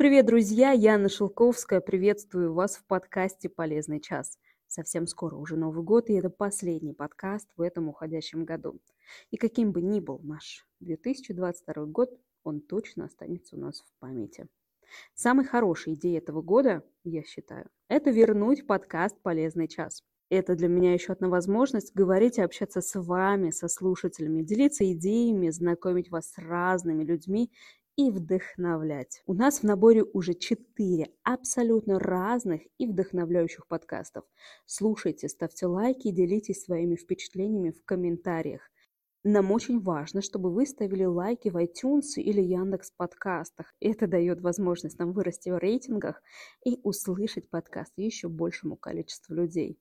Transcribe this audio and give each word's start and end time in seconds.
Привет, 0.00 0.24
друзья! 0.24 0.70
Яна 0.70 1.10
Шелковская. 1.10 1.82
Приветствую 1.82 2.54
вас 2.54 2.76
в 2.76 2.86
подкасте 2.86 3.50
«Полезный 3.50 4.00
час». 4.00 4.38
Совсем 4.66 5.06
скоро 5.06 5.36
уже 5.36 5.56
Новый 5.56 5.84
год, 5.84 6.08
и 6.08 6.14
это 6.14 6.30
последний 6.30 6.94
подкаст 6.94 7.50
в 7.58 7.60
этом 7.60 7.90
уходящем 7.90 8.46
году. 8.46 8.80
И 9.30 9.36
каким 9.36 9.72
бы 9.72 9.82
ни 9.82 10.00
был 10.00 10.18
наш 10.20 10.66
2022 10.80 11.84
год, 11.84 12.18
он 12.44 12.62
точно 12.62 13.04
останется 13.04 13.56
у 13.56 13.58
нас 13.58 13.82
в 13.82 14.00
памяти. 14.00 14.48
Самой 15.12 15.44
хорошей 15.44 15.92
идеей 15.92 16.16
этого 16.16 16.40
года, 16.40 16.82
я 17.04 17.22
считаю, 17.22 17.68
это 17.88 18.08
вернуть 18.08 18.66
подкаст 18.66 19.20
«Полезный 19.20 19.68
час». 19.68 20.02
Это 20.30 20.54
для 20.54 20.68
меня 20.68 20.94
еще 20.94 21.12
одна 21.12 21.28
возможность 21.28 21.92
говорить 21.92 22.38
и 22.38 22.40
общаться 22.40 22.80
с 22.80 22.98
вами, 22.98 23.50
со 23.50 23.68
слушателями, 23.68 24.42
делиться 24.42 24.90
идеями, 24.92 25.50
знакомить 25.50 26.08
вас 26.08 26.30
с 26.30 26.38
разными 26.38 27.04
людьми 27.04 27.50
и 28.00 28.10
вдохновлять. 28.10 29.22
У 29.26 29.34
нас 29.34 29.58
в 29.58 29.64
наборе 29.64 30.02
уже 30.02 30.32
четыре 30.32 31.10
абсолютно 31.22 31.98
разных 31.98 32.62
и 32.78 32.86
вдохновляющих 32.86 33.66
подкастов. 33.66 34.24
Слушайте, 34.64 35.28
ставьте 35.28 35.66
лайки 35.66 36.08
и 36.08 36.12
делитесь 36.12 36.64
своими 36.64 36.96
впечатлениями 36.96 37.72
в 37.72 37.84
комментариях. 37.84 38.62
Нам 39.22 39.52
очень 39.52 39.82
важно, 39.82 40.22
чтобы 40.22 40.50
вы 40.50 40.64
ставили 40.64 41.04
лайки 41.04 41.50
в 41.50 41.58
iTunes 41.58 42.14
или 42.16 42.40
Яндекс 42.40 42.90
подкастах. 42.90 43.74
Это 43.80 44.06
дает 44.06 44.40
возможность 44.40 44.98
нам 44.98 45.12
вырасти 45.12 45.50
в 45.50 45.58
рейтингах 45.58 46.22
и 46.64 46.80
услышать 46.82 47.50
подкаст 47.50 47.92
еще 47.96 48.28
большему 48.28 48.76
количеству 48.76 49.34
людей. 49.34 49.78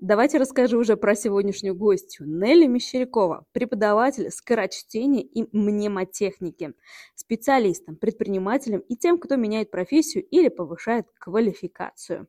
Давайте 0.00 0.38
расскажу 0.38 0.78
уже 0.78 0.96
про 0.96 1.16
сегодняшнюю 1.16 1.74
гостью. 1.74 2.24
Нелли 2.28 2.66
Мещерякова, 2.66 3.44
преподаватель 3.50 4.30
скорочтения 4.30 5.22
и 5.22 5.44
мнемотехники, 5.50 6.74
специалистом, 7.16 7.96
предпринимателем 7.96 8.78
и 8.78 8.94
тем, 8.94 9.18
кто 9.18 9.34
меняет 9.34 9.72
профессию 9.72 10.24
или 10.24 10.50
повышает 10.50 11.08
квалификацию. 11.18 12.28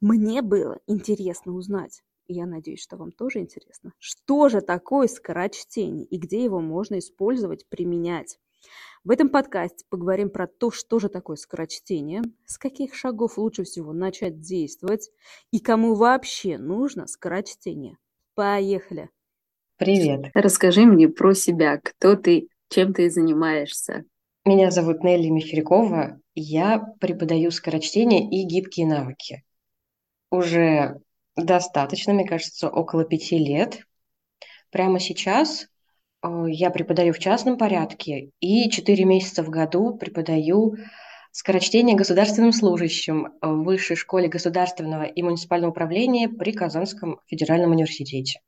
Мне 0.00 0.42
было 0.42 0.78
интересно 0.86 1.54
узнать, 1.54 2.04
я 2.28 2.46
надеюсь, 2.46 2.80
что 2.80 2.96
вам 2.96 3.10
тоже 3.10 3.40
интересно, 3.40 3.92
что 3.98 4.48
же 4.48 4.60
такое 4.60 5.08
скорочтение 5.08 6.06
и 6.06 6.18
где 6.18 6.44
его 6.44 6.60
можно 6.60 7.00
использовать, 7.00 7.66
применять. 7.68 8.38
В 9.04 9.10
этом 9.10 9.28
подкасте 9.28 9.84
поговорим 9.88 10.30
про 10.30 10.46
то, 10.46 10.70
что 10.70 11.00
же 11.00 11.08
такое 11.08 11.36
скорочтение, 11.36 12.22
с 12.46 12.56
каких 12.56 12.94
шагов 12.94 13.36
лучше 13.36 13.64
всего 13.64 13.92
начать 13.92 14.40
действовать 14.40 15.10
и 15.50 15.58
кому 15.58 15.94
вообще 15.94 16.56
нужно 16.56 17.08
скорочтение. 17.08 17.98
Поехали! 18.34 19.10
Привет! 19.76 20.30
Расскажи 20.34 20.84
мне 20.84 21.08
про 21.08 21.34
себя, 21.34 21.78
кто 21.78 22.14
ты, 22.14 22.48
чем 22.68 22.94
ты 22.94 23.10
занимаешься. 23.10 24.04
Меня 24.44 24.70
зовут 24.70 25.02
Нелли 25.02 25.28
Меферякова, 25.28 26.20
я 26.34 26.78
преподаю 27.00 27.50
скорочтение 27.50 28.28
и 28.28 28.44
гибкие 28.44 28.86
навыки. 28.86 29.44
Уже 30.30 31.00
достаточно, 31.36 32.12
мне 32.12 32.26
кажется, 32.26 32.68
около 32.68 33.04
пяти 33.04 33.38
лет. 33.38 33.86
Прямо 34.70 35.00
сейчас 35.00 35.66
я 36.22 36.70
преподаю 36.70 37.12
в 37.12 37.18
частном 37.18 37.58
порядке 37.58 38.30
и 38.40 38.70
4 38.70 39.04
месяца 39.04 39.42
в 39.42 39.50
году 39.50 39.96
преподаю 39.96 40.76
скорочтение 41.32 41.96
государственным 41.96 42.52
служащим 42.52 43.32
в 43.40 43.64
Высшей 43.64 43.96
школе 43.96 44.28
государственного 44.28 45.04
и 45.04 45.22
муниципального 45.22 45.70
управления 45.70 46.28
при 46.28 46.52
Казанском 46.52 47.20
федеральном 47.26 47.72
университете. 47.72 48.40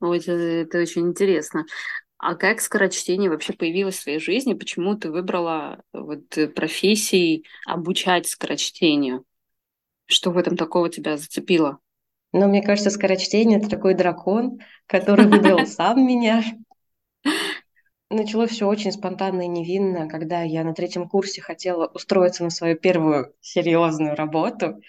Ой, 0.00 0.18
это, 0.18 0.32
это 0.32 0.78
очень 0.80 1.08
интересно. 1.08 1.64
А 2.18 2.34
как 2.34 2.60
скорочтение 2.60 3.30
вообще 3.30 3.52
появилось 3.52 3.96
в 3.96 4.02
своей 4.02 4.18
жизни? 4.18 4.54
Почему 4.54 4.94
ты 4.96 5.10
выбрала 5.10 5.82
вот 5.92 6.24
профессией 6.54 7.44
обучать 7.66 8.26
скорочтению? 8.26 9.24
Что 10.06 10.30
в 10.30 10.38
этом 10.38 10.56
такого 10.56 10.90
тебя 10.90 11.16
зацепило? 11.16 11.78
Ну, 12.32 12.48
мне 12.48 12.62
кажется, 12.62 12.90
скорочтение– 12.90 13.58
это 13.60 13.68
такой 13.68 13.94
дракон, 13.94 14.58
который 14.86 15.26
выбрал 15.26 15.66
сам 15.66 16.04
меня 16.04 16.42
Началось 18.14 18.50
все 18.50 18.68
очень 18.68 18.92
спонтанно 18.92 19.42
и 19.42 19.48
невинно, 19.48 20.08
когда 20.08 20.42
я 20.42 20.62
на 20.62 20.72
третьем 20.72 21.08
курсе 21.08 21.42
хотела 21.42 21.88
устроиться 21.88 22.44
на 22.44 22.50
свою 22.50 22.76
первую 22.76 23.34
серьезную 23.40 24.14
работу, 24.14 24.80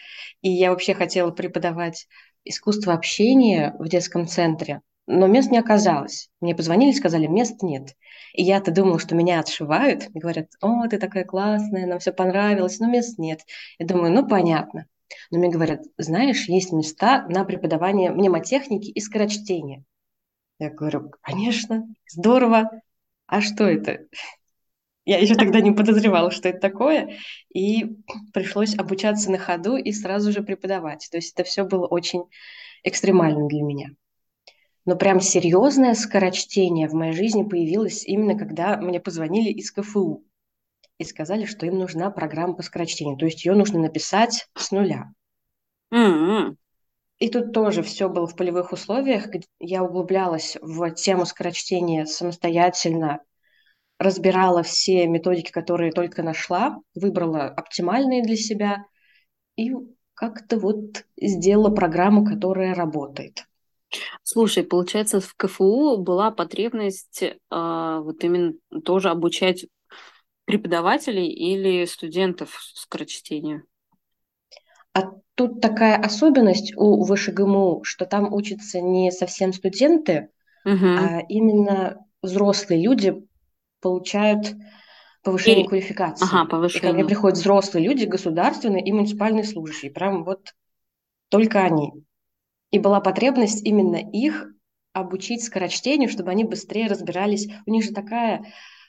и 0.43 0.51
я 0.51 0.69
вообще 0.69 0.93
хотела 0.93 1.31
преподавать 1.31 2.07
искусство 2.43 2.93
общения 2.93 3.75
в 3.79 3.87
детском 3.87 4.27
центре, 4.27 4.81
но 5.07 5.25
мест 5.25 5.49
не 5.49 5.57
оказалось. 5.57 6.29
Мне 6.39 6.53
позвонили, 6.53 6.91
сказали, 6.91 7.25
мест 7.25 7.63
нет. 7.63 7.95
И 8.33 8.43
я-то 8.43 8.71
думала, 8.71 8.99
что 8.99 9.15
меня 9.15 9.39
отшивают, 9.39 10.07
и 10.13 10.19
говорят, 10.19 10.49
о, 10.61 10.87
ты 10.87 10.99
такая 10.99 11.23
классная, 11.23 11.87
нам 11.87 11.97
все 11.97 12.13
понравилось, 12.13 12.79
но 12.79 12.87
мест 12.87 13.17
нет. 13.17 13.41
Я 13.79 13.87
думаю, 13.87 14.13
ну, 14.13 14.27
понятно. 14.27 14.85
Но 15.31 15.39
мне 15.39 15.49
говорят, 15.49 15.81
знаешь, 15.97 16.47
есть 16.47 16.71
места 16.71 17.25
на 17.27 17.43
преподавание 17.43 18.11
мнемотехники 18.11 18.91
и 18.91 18.99
скорочтения. 18.99 19.83
Я 20.59 20.69
говорю, 20.69 21.11
конечно, 21.21 21.87
здорово, 22.07 22.69
а 23.27 23.41
что 23.41 23.65
это? 23.65 24.05
Я 25.05 25.19
еще 25.19 25.35
тогда 25.35 25.61
не 25.61 25.71
подозревала, 25.71 26.31
что 26.31 26.49
это 26.49 26.59
такое, 26.59 27.17
и 27.53 27.95
пришлось 28.33 28.75
обучаться 28.75 29.31
на 29.31 29.37
ходу 29.37 29.77
и 29.77 29.91
сразу 29.91 30.31
же 30.31 30.41
преподавать. 30.41 31.07
То 31.11 31.17
есть 31.17 31.33
это 31.33 31.43
все 31.43 31.63
было 31.63 31.85
очень 31.85 32.23
экстремально 32.83 33.47
для 33.47 33.61
меня. 33.61 33.89
Но 34.85 34.95
прям 34.95 35.19
серьезное 35.19 35.93
скорочтение 35.93 36.87
в 36.87 36.93
моей 36.93 37.13
жизни 37.13 37.43
появилось 37.43 38.05
именно 38.05 38.37
когда 38.37 38.77
мне 38.77 38.99
позвонили 38.99 39.49
из 39.49 39.71
КФУ 39.71 40.23
и 40.97 41.03
сказали, 41.03 41.45
что 41.45 41.65
им 41.65 41.77
нужна 41.77 42.09
программа 42.09 42.53
по 42.53 42.63
скорочтению. 42.63 43.17
То 43.17 43.25
есть 43.25 43.45
ее 43.45 43.53
нужно 43.53 43.79
написать 43.79 44.47
с 44.55 44.71
нуля. 44.71 45.11
Mm-hmm. 45.93 46.55
И 47.19 47.29
тут 47.29 47.53
тоже 47.53 47.81
все 47.81 48.09
было 48.09 48.27
в 48.27 48.35
полевых 48.35 48.73
условиях, 48.73 49.27
я 49.59 49.83
углублялась 49.83 50.57
в 50.61 50.91
тему 50.91 51.25
скорочтения 51.25 52.05
самостоятельно, 52.05 53.21
разбирала 53.97 54.63
все 54.63 55.07
методики, 55.07 55.51
которые 55.51 55.91
только 55.91 56.23
нашла, 56.23 56.77
выбрала 56.93 57.45
оптимальные 57.45 58.23
для 58.23 58.35
себя 58.35 58.85
и 59.55 59.71
как-то 60.13 60.59
вот 60.59 61.05
сделала 61.17 61.73
программу, 61.73 62.25
которая 62.25 62.73
работает. 62.75 63.45
Слушай, 64.23 64.63
получается, 64.63 65.21
в 65.21 65.35
КФУ 65.35 65.97
была 65.97 66.31
потребность 66.31 67.21
э, 67.21 67.35
вот 67.49 68.23
именно 68.23 68.53
тоже 68.83 69.09
обучать 69.09 69.67
преподавателей 70.45 71.27
или 71.27 71.85
студентов 71.85 72.59
скорочтению? 72.73 73.63
А 74.95 75.11
тут 75.35 75.59
такая 75.61 75.97
особенность 75.97 76.73
у 76.77 77.05
ВШГМУ, 77.05 77.83
что 77.83 78.05
там 78.05 78.33
учатся 78.33 78.79
не 78.79 79.11
совсем 79.11 79.51
студенты, 79.51 80.29
угу. 80.63 80.85
а 80.85 81.19
именно 81.27 81.99
взрослые 82.21 82.81
люди 82.81 83.21
получают 83.81 84.55
повышение 85.21 85.65
и... 85.65 85.67
квалификации. 85.67 86.25
Ага, 86.25 86.45
повышение. 86.49 86.89
И 86.89 86.91
ко 86.91 86.93
мне 86.93 87.05
приходят 87.05 87.37
взрослые 87.37 87.85
люди, 87.85 88.05
государственные 88.05 88.85
и 88.85 88.93
муниципальные 88.93 89.43
служащие. 89.43 89.91
Прям 89.91 90.23
вот 90.23 90.53
только 91.29 91.59
они. 91.59 91.91
И 92.71 92.79
была 92.79 93.01
потребность 93.01 93.65
именно 93.65 93.97
их 93.97 94.47
обучить 94.93 95.43
скорочтению, 95.43 96.09
чтобы 96.09 96.31
они 96.31 96.45
быстрее 96.45 96.87
разбирались. 96.87 97.49
У 97.65 97.71
них 97.71 97.83
же 97.83 97.91
такая 97.91 98.45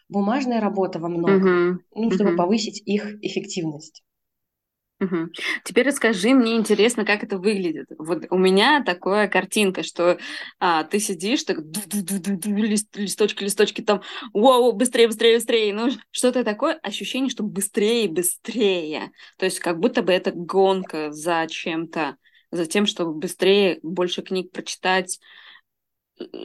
бумажная 0.08 0.60
работа 0.60 1.00
во 1.00 1.08
многом, 1.08 1.70
угу. 1.70 1.80
ну, 1.96 2.10
чтобы 2.12 2.30
угу. 2.30 2.38
повысить 2.38 2.80
их 2.86 3.16
эффективность. 3.24 4.04
Теперь 5.64 5.86
расскажи, 5.86 6.30
мне 6.30 6.56
интересно, 6.56 7.04
как 7.04 7.22
это 7.22 7.36
выглядит. 7.36 7.88
Вот 7.98 8.24
у 8.30 8.38
меня 8.38 8.82
такая 8.82 9.28
картинка, 9.28 9.82
что 9.82 10.18
а, 10.58 10.84
ты 10.84 11.00
сидишь, 11.00 11.44
так 11.44 11.58
лист, 11.58 12.96
листочки, 12.96 13.44
листочки, 13.44 13.82
там, 13.82 14.00
вау, 14.32 14.72
быстрее, 14.72 15.08
быстрее, 15.08 15.36
быстрее. 15.36 15.74
Ну, 15.74 15.90
что-то 16.10 16.44
такое, 16.44 16.74
ощущение, 16.82 17.28
что 17.28 17.42
быстрее, 17.42 18.08
быстрее. 18.08 19.12
То 19.36 19.44
есть 19.44 19.60
как 19.60 19.78
будто 19.78 20.02
бы 20.02 20.12
это 20.12 20.32
гонка 20.32 21.12
за 21.12 21.46
чем-то, 21.46 22.16
за 22.50 22.66
тем, 22.66 22.86
чтобы 22.86 23.12
быстрее, 23.12 23.78
больше 23.82 24.22
книг 24.22 24.50
прочитать. 24.50 25.20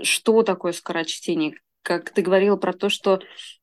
Что 0.04 0.44
такое 0.44 0.74
скорочтение? 0.74 1.56
Как 1.84 2.10
ты 2.10 2.22
говорила 2.22 2.58
про 2.58 2.74
то, 2.74 2.90
что 2.90 3.22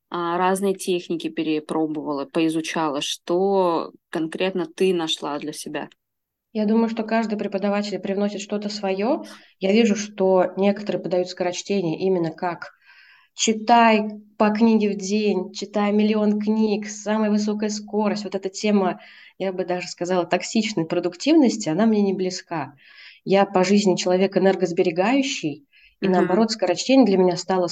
разные 0.09 0.73
техники 0.73 1.29
перепробовала, 1.29 2.25
поизучала. 2.25 3.01
Что 3.01 3.91
конкретно 4.09 4.65
ты 4.65 4.93
нашла 4.93 5.37
для 5.39 5.53
себя? 5.53 5.89
Я 6.51 6.65
думаю, 6.65 6.89
что 6.89 7.03
каждый 7.03 7.37
преподаватель 7.37 7.99
привносит 7.99 8.41
что-то 8.41 8.69
свое. 8.69 9.21
Я 9.59 9.71
вижу, 9.71 9.95
что 9.95 10.53
некоторые 10.57 11.01
подают 11.01 11.29
скорочтение 11.29 11.99
именно 11.99 12.31
как 12.31 12.71
читай 13.35 14.01
по 14.37 14.49
книге 14.49 14.89
в 14.89 14.97
день, 14.97 15.53
читай 15.53 15.91
миллион 15.91 16.39
книг, 16.39 16.87
самая 16.87 17.29
высокая 17.29 17.69
скорость. 17.69 18.23
Вот 18.23 18.35
эта 18.35 18.49
тема, 18.49 18.99
я 19.37 19.53
бы 19.53 19.63
даже 19.63 19.87
сказала, 19.87 20.25
токсичной 20.25 20.85
продуктивности, 20.85 21.69
она 21.69 21.85
мне 21.85 22.01
не 22.01 22.13
близка. 22.13 22.73
Я 23.23 23.45
по 23.45 23.63
жизни 23.63 23.95
человек 23.95 24.35
энергосберегающий, 24.35 25.67
и 26.01 26.07
наоборот, 26.07 26.51
скорочтение 26.51 27.05
для 27.05 27.17
меня 27.17 27.37
стало 27.37 27.67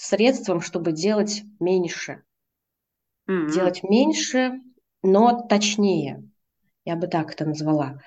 средством, 0.00 0.60
чтобы 0.60 0.92
делать 0.92 1.42
меньше. 1.58 2.22
Mm-hmm. 3.28 3.50
Делать 3.50 3.82
меньше 3.82 4.60
но 5.02 5.42
точнее. 5.42 6.28
Я 6.84 6.96
бы 6.96 7.06
так 7.06 7.32
это 7.32 7.44
назвала. 7.44 8.00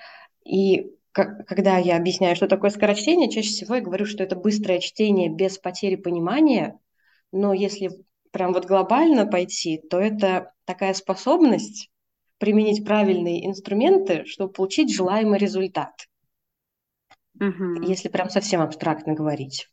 И 0.44 0.92
как, 1.12 1.46
когда 1.46 1.78
я 1.78 1.96
объясняю, 1.96 2.36
что 2.36 2.48
такое 2.48 2.70
скорочтение, 2.70 3.30
чаще 3.30 3.48
всего 3.48 3.76
я 3.76 3.80
говорю, 3.80 4.04
что 4.04 4.22
это 4.22 4.36
быстрое 4.36 4.80
чтение 4.80 5.28
без 5.28 5.58
потери 5.58 5.96
понимания, 5.96 6.78
но 7.32 7.52
если 7.52 7.90
прям 8.30 8.52
вот 8.52 8.66
глобально 8.66 9.26
пойти, 9.26 9.78
то 9.78 9.98
это 9.98 10.52
такая 10.64 10.92
способность 10.94 11.90
применить 12.38 12.84
правильные 12.84 13.46
инструменты, 13.46 14.24
чтобы 14.26 14.52
получить 14.52 14.92
желаемый 14.92 15.38
результат. 15.38 15.92
Мгм. 17.34 17.82
Если 17.82 18.08
прям 18.08 18.28
совсем 18.28 18.60
абстрактно 18.60 19.14
говорить. 19.14 19.68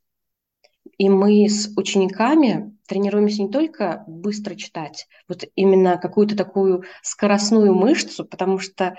И 0.98 1.10
мы 1.10 1.48
с 1.48 1.72
учениками 1.78 2.76
тренируемся 2.88 3.44
не 3.44 3.50
только 3.50 4.04
быстро 4.08 4.56
читать, 4.56 5.08
вот 5.28 5.44
именно 5.56 5.98
какую-то 5.98 6.36
такую 6.36 6.84
скоростную 7.04 7.74
мышцу, 7.74 8.26
потому 8.26 8.60
что 8.60 8.96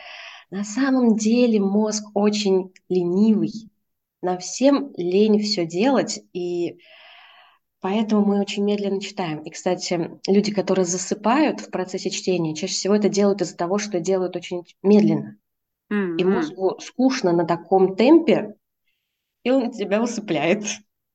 на 0.50 0.64
самом 0.64 1.16
деле 1.16 1.60
мозг 1.60 2.04
очень 2.14 2.72
ленивый. 2.88 3.52
Нам 4.22 4.38
всем 4.38 4.92
лень 4.96 5.40
все 5.40 5.66
делать, 5.66 6.20
и 6.32 6.78
поэтому 7.80 8.24
мы 8.24 8.40
очень 8.40 8.64
медленно 8.64 9.00
читаем. 9.00 9.40
И, 9.40 9.50
кстати, 9.50 10.18
люди, 10.28 10.52
которые 10.52 10.84
засыпают 10.84 11.60
в 11.60 11.70
процессе 11.70 12.10
чтения, 12.10 12.54
чаще 12.54 12.74
всего 12.74 12.94
это 12.94 13.08
делают 13.08 13.42
из-за 13.42 13.56
того, 13.56 13.78
что 13.78 13.98
делают 14.00 14.36
очень 14.36 14.64
медленно. 14.82 15.36
И 16.18 16.24
М. 16.24 16.34
мозгу 16.34 16.78
скучно 16.80 17.32
на 17.32 17.44
таком 17.44 17.96
темпе, 17.96 18.54
и 19.42 19.50
он 19.50 19.72
тебя 19.72 20.02
усыпляет. 20.02 20.64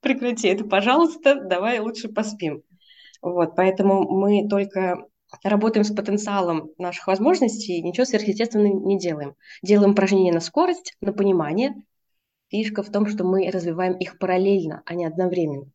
Прекрати 0.02 0.48
это, 0.48 0.64
пожалуйста, 0.64 1.36
давай 1.36 1.80
лучше 1.80 2.10
поспим. 2.10 2.64
Вот, 3.22 3.56
поэтому 3.56 4.04
мы 4.10 4.48
только 4.48 5.06
работаем 5.44 5.84
с 5.84 5.94
потенциалом 5.94 6.70
наших 6.78 7.08
возможностей, 7.08 7.82
ничего 7.82 8.06
сверхъестественного 8.06 8.74
не 8.86 9.00
делаем. 9.00 9.36
Делаем 9.64 9.92
упражнения 9.92 10.32
на 10.32 10.40
скорость, 10.40 10.96
на 11.02 11.14
понимание. 11.14 11.76
Фишка 12.50 12.84
в 12.84 12.92
том, 12.92 13.08
что 13.08 13.24
мы 13.26 13.50
развиваем 13.52 13.96
их 13.98 14.20
параллельно, 14.20 14.84
а 14.86 14.96
не 14.96 15.06
одновременно. 15.06 15.72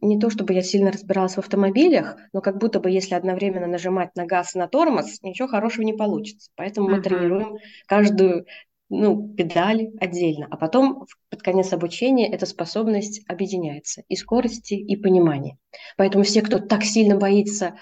Не 0.00 0.18
то 0.18 0.30
чтобы 0.30 0.54
я 0.54 0.62
сильно 0.62 0.90
разбиралась 0.90 1.34
в 1.34 1.38
автомобилях, 1.38 2.16
но 2.32 2.40
как 2.40 2.58
будто 2.58 2.80
бы 2.80 2.90
если 2.90 3.14
одновременно 3.14 3.66
нажимать 3.66 4.14
на 4.16 4.26
газ 4.26 4.54
и 4.54 4.58
на 4.58 4.66
тормоз, 4.68 5.20
ничего 5.22 5.48
хорошего 5.48 5.84
не 5.84 5.92
получится. 5.92 6.50
Поэтому 6.56 6.88
мы 6.88 6.94
Мгм. 6.94 7.02
тренируем 7.02 7.58
каждую 7.86 8.46
ну, 8.92 9.34
педаль 9.34 9.90
отдельно, 10.00 10.46
а 10.50 10.58
потом 10.58 11.06
под 11.30 11.42
конец 11.42 11.72
обучения 11.72 12.30
эта 12.30 12.44
способность 12.44 13.22
объединяется 13.26 14.04
и 14.08 14.16
скорости, 14.16 14.74
и 14.74 14.96
понимания. 14.96 15.56
Поэтому 15.96 16.24
все, 16.24 16.42
кто 16.42 16.58
так 16.58 16.84
сильно 16.84 17.16
боится, 17.16 17.76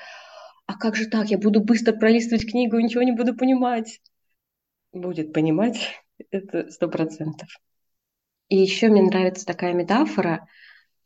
а 0.66 0.74
как 0.74 0.94
же 0.94 1.08
так, 1.08 1.28
я 1.28 1.36
буду 1.36 1.60
быстро 1.60 1.92
пролистывать 1.92 2.48
книгу 2.48 2.78
ничего 2.78 3.02
не 3.02 3.10
буду 3.10 3.34
понимать, 3.34 4.00
будет 4.92 5.32
понимать, 5.32 6.00
это 6.30 6.70
сто 6.70 6.88
процентов. 6.88 7.48
И 8.48 8.56
еще 8.56 8.88
мне 8.88 9.02
нравится 9.02 9.44
такая 9.44 9.72
метафора 9.74 10.46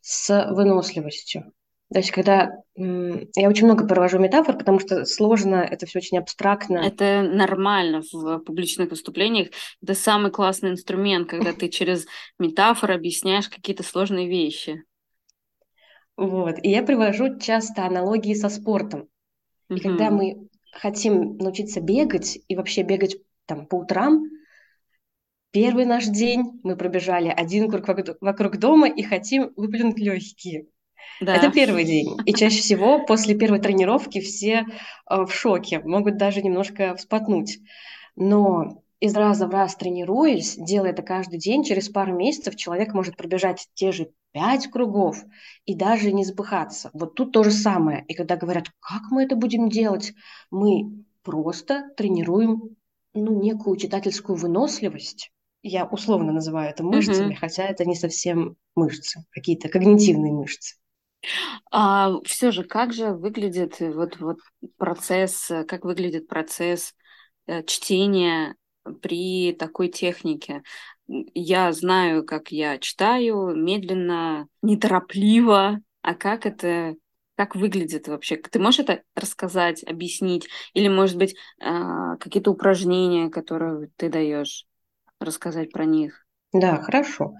с 0.01 0.51
выносливостью. 0.51 1.51
То 1.93 1.99
есть, 1.99 2.11
когда 2.11 2.51
я 2.75 3.47
очень 3.47 3.65
много 3.65 3.87
провожу 3.87 4.17
метафор, 4.17 4.57
потому 4.57 4.79
что 4.79 5.05
сложно, 5.05 5.55
это 5.57 5.85
все 5.85 5.99
очень 5.99 6.17
абстрактно. 6.17 6.79
Это 6.79 7.21
нормально 7.21 8.01
в 8.11 8.39
публичных 8.39 8.89
выступлениях. 8.89 9.49
Это 9.81 9.93
самый 9.93 10.31
классный 10.31 10.71
инструмент, 10.71 11.29
когда 11.29 11.53
ты 11.53 11.69
через 11.69 12.05
метафоры 12.39 12.95
объясняешь 12.95 13.47
какие-то 13.47 13.83
сложные 13.83 14.27
вещи. 14.27 14.83
Вот. 16.17 16.55
И 16.63 16.69
я 16.69 16.81
привожу 16.81 17.37
часто 17.39 17.85
аналогии 17.85 18.33
со 18.33 18.49
спортом. 18.49 19.07
И 19.69 19.79
когда 19.79 20.09
мы 20.09 20.49
хотим 20.71 21.37
научиться 21.37 21.81
бегать 21.81 22.39
и 22.47 22.55
вообще 22.55 22.83
бегать 22.83 23.17
там 23.45 23.67
по 23.67 23.75
утрам, 23.75 24.23
первый 25.51 25.85
наш 25.85 26.05
день 26.05 26.59
мы 26.63 26.75
пробежали 26.75 27.29
один 27.29 27.69
круг 27.69 27.87
вокруг 28.21 28.57
дома 28.57 28.89
и 28.89 29.03
хотим 29.03 29.53
выплюнуть 29.55 29.99
легкие. 29.99 30.65
Это 31.31 31.47
Да. 31.47 31.51
первый 31.53 31.83
день. 31.85 32.17
И 32.25 32.33
чаще 32.33 32.59
всего 32.59 33.05
после 33.05 33.35
первой 33.35 33.59
тренировки 33.59 34.19
все 34.21 34.65
э, 35.09 35.23
в 35.25 35.31
шоке, 35.33 35.79
могут 35.79 36.17
даже 36.17 36.41
немножко 36.41 36.95
вспотнуть. 36.95 37.59
Но 38.15 38.81
из 38.99 39.15
раза 39.15 39.47
в 39.47 39.51
раз 39.51 39.75
тренируясь, 39.75 40.55
делая 40.57 40.91
это 40.91 41.03
каждый 41.03 41.39
день, 41.39 41.63
через 41.63 41.89
пару 41.89 42.13
месяцев 42.15 42.55
человек 42.55 42.93
может 42.93 43.17
пробежать 43.17 43.67
те 43.73 43.91
же 43.91 44.11
пять 44.31 44.67
кругов 44.67 45.23
и 45.65 45.75
даже 45.75 46.11
не 46.11 46.23
запыхаться. 46.25 46.89
Вот 46.93 47.15
тут 47.15 47.31
то 47.31 47.43
же 47.43 47.51
самое. 47.51 48.03
И 48.07 48.13
когда 48.13 48.35
говорят, 48.35 48.65
как 48.79 49.03
мы 49.11 49.23
это 49.23 49.35
будем 49.35 49.69
делать, 49.69 50.13
мы 50.51 51.05
просто 51.23 51.89
тренируем 51.97 52.75
ну, 53.13 53.41
некую 53.41 53.77
читательскую 53.77 54.37
выносливость. 54.37 55.31
Я 55.63 55.85
условно 55.85 56.31
называю 56.31 56.69
это 56.69 56.83
мышцами, 56.83 57.33
Мгм. 57.33 57.35
хотя 57.35 57.65
это 57.65 57.85
не 57.85 57.95
совсем 57.95 58.55
мышцы, 58.75 59.25
какие-то 59.31 59.69
когнитивные 59.69 60.31
мышцы. 60.33 60.75
А 61.71 62.11
все 62.23 62.51
же, 62.51 62.63
как 62.63 62.93
же 62.93 63.11
выглядит 63.11 63.81
э, 63.81 63.91
вот, 63.91 64.19
вот 64.19 64.39
процесс, 64.77 65.49
э, 65.51 65.63
как 65.63 65.83
выглядит 65.85 66.27
процесс 66.27 66.93
э, 67.47 67.63
чтения 67.63 68.55
при 69.01 69.53
такой 69.53 69.89
технике? 69.89 70.63
Я 71.07 71.71
знаю, 71.71 72.25
как 72.25 72.51
я 72.51 72.77
читаю, 72.79 73.55
медленно, 73.55 74.47
неторопливо, 74.61 75.81
а 76.01 76.15
как 76.15 76.45
это, 76.45 76.95
как 77.35 77.55
выглядит 77.55 78.07
вообще? 78.07 78.37
Ты 78.37 78.59
можешь 78.59 78.79
это 78.79 79.03
рассказать, 79.15 79.83
объяснить? 79.83 80.47
Или, 80.73 80.87
может 80.87 81.17
быть, 81.17 81.35
а, 81.59 82.15
какие-то 82.17 82.51
упражнения, 82.51 83.29
которые 83.29 83.89
ты 83.97 84.09
даешь, 84.09 84.65
рассказать 85.19 85.71
про 85.71 85.85
них? 85.85 86.25
Да, 86.53 86.81
хорошо. 86.81 87.35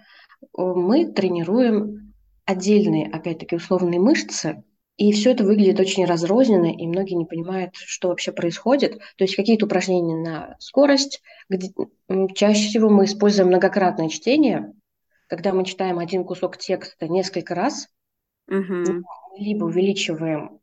Мы 0.58 1.12
тренируем 1.12 2.15
отдельные, 2.46 3.08
опять-таки, 3.08 3.56
условные 3.56 4.00
мышцы, 4.00 4.64
и 4.98 5.12
все 5.12 5.32
это 5.32 5.44
выглядит 5.44 5.80
очень 5.80 6.06
разрозненно, 6.06 6.72
и 6.72 6.88
многие 6.88 7.16
не 7.16 7.26
понимают, 7.26 7.76
что 7.76 8.08
вообще 8.08 8.32
происходит. 8.32 9.00
То 9.18 9.24
есть 9.26 9.36
какие-то 9.36 9.66
упражнения 9.66 10.16
на 10.16 10.56
скорость, 10.60 11.22
где 11.50 11.70
чаще 12.34 12.70
всего 12.70 12.90
мы 12.90 13.06
используем 13.06 13.50
многократное 13.50 14.08
чтение, 14.08 14.74
когда 15.28 15.52
мы 15.52 15.66
читаем 15.66 16.00
один 16.00 16.24
кусок 16.24 16.58
текста 16.58 17.08
несколько 17.08 17.56
раз, 17.56 17.90
Угу, 18.48 19.04
либо 19.38 19.66
увеличиваем 19.66 20.60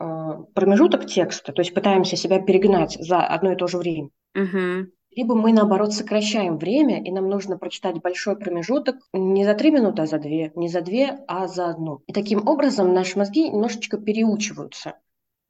э, 0.00 0.04
промежуток 0.52 1.06
текста, 1.06 1.52
то 1.52 1.62
есть 1.62 1.72
пытаемся 1.72 2.16
себя 2.16 2.40
перегнать 2.40 2.96
за 2.98 3.24
одно 3.24 3.52
и 3.52 3.56
то 3.56 3.68
же 3.68 3.78
время, 3.78 4.08
угу, 4.34 4.90
либо 5.10 5.34
мы, 5.34 5.52
наоборот, 5.52 5.92
сокращаем 5.92 6.56
время, 6.56 7.02
и 7.02 7.10
нам 7.10 7.28
нужно 7.28 7.58
прочитать 7.58 8.00
большой 8.00 8.36
промежуток 8.36 8.96
не 9.12 9.44
за 9.44 9.54
три 9.54 9.70
минуты, 9.70 10.02
а 10.02 10.06
за 10.06 10.18
две, 10.18 10.52
не 10.54 10.68
за 10.68 10.82
две, 10.82 11.18
а 11.26 11.48
за 11.48 11.68
одну. 11.70 12.02
И 12.06 12.12
таким 12.12 12.46
образом 12.46 12.94
наши 12.94 13.18
мозги 13.18 13.48
немножечко 13.48 13.98
переучиваются. 13.98 14.94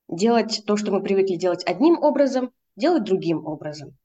Делать 0.08 0.62
то, 0.66 0.76
что 0.76 0.92
мы 0.92 1.02
привыкли 1.02 1.36
делать 1.36 1.62
одним 1.66 1.98
образом, 2.02 2.52
делать 2.76 3.04
другим 3.04 3.46
образом. 3.46 3.96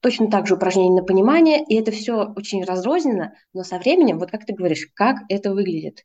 Точно 0.00 0.30
так 0.30 0.46
же 0.46 0.54
упражнения 0.54 1.00
на 1.00 1.04
понимание, 1.04 1.64
и 1.64 1.76
это 1.76 1.90
все 1.90 2.26
очень 2.36 2.64
разрозненно, 2.64 3.34
но 3.54 3.62
со 3.62 3.78
временем, 3.78 4.18
вот 4.18 4.30
как 4.30 4.44
ты 4.44 4.52
говоришь, 4.52 4.88
как 4.94 5.18
это 5.28 5.54
выглядит. 5.54 6.04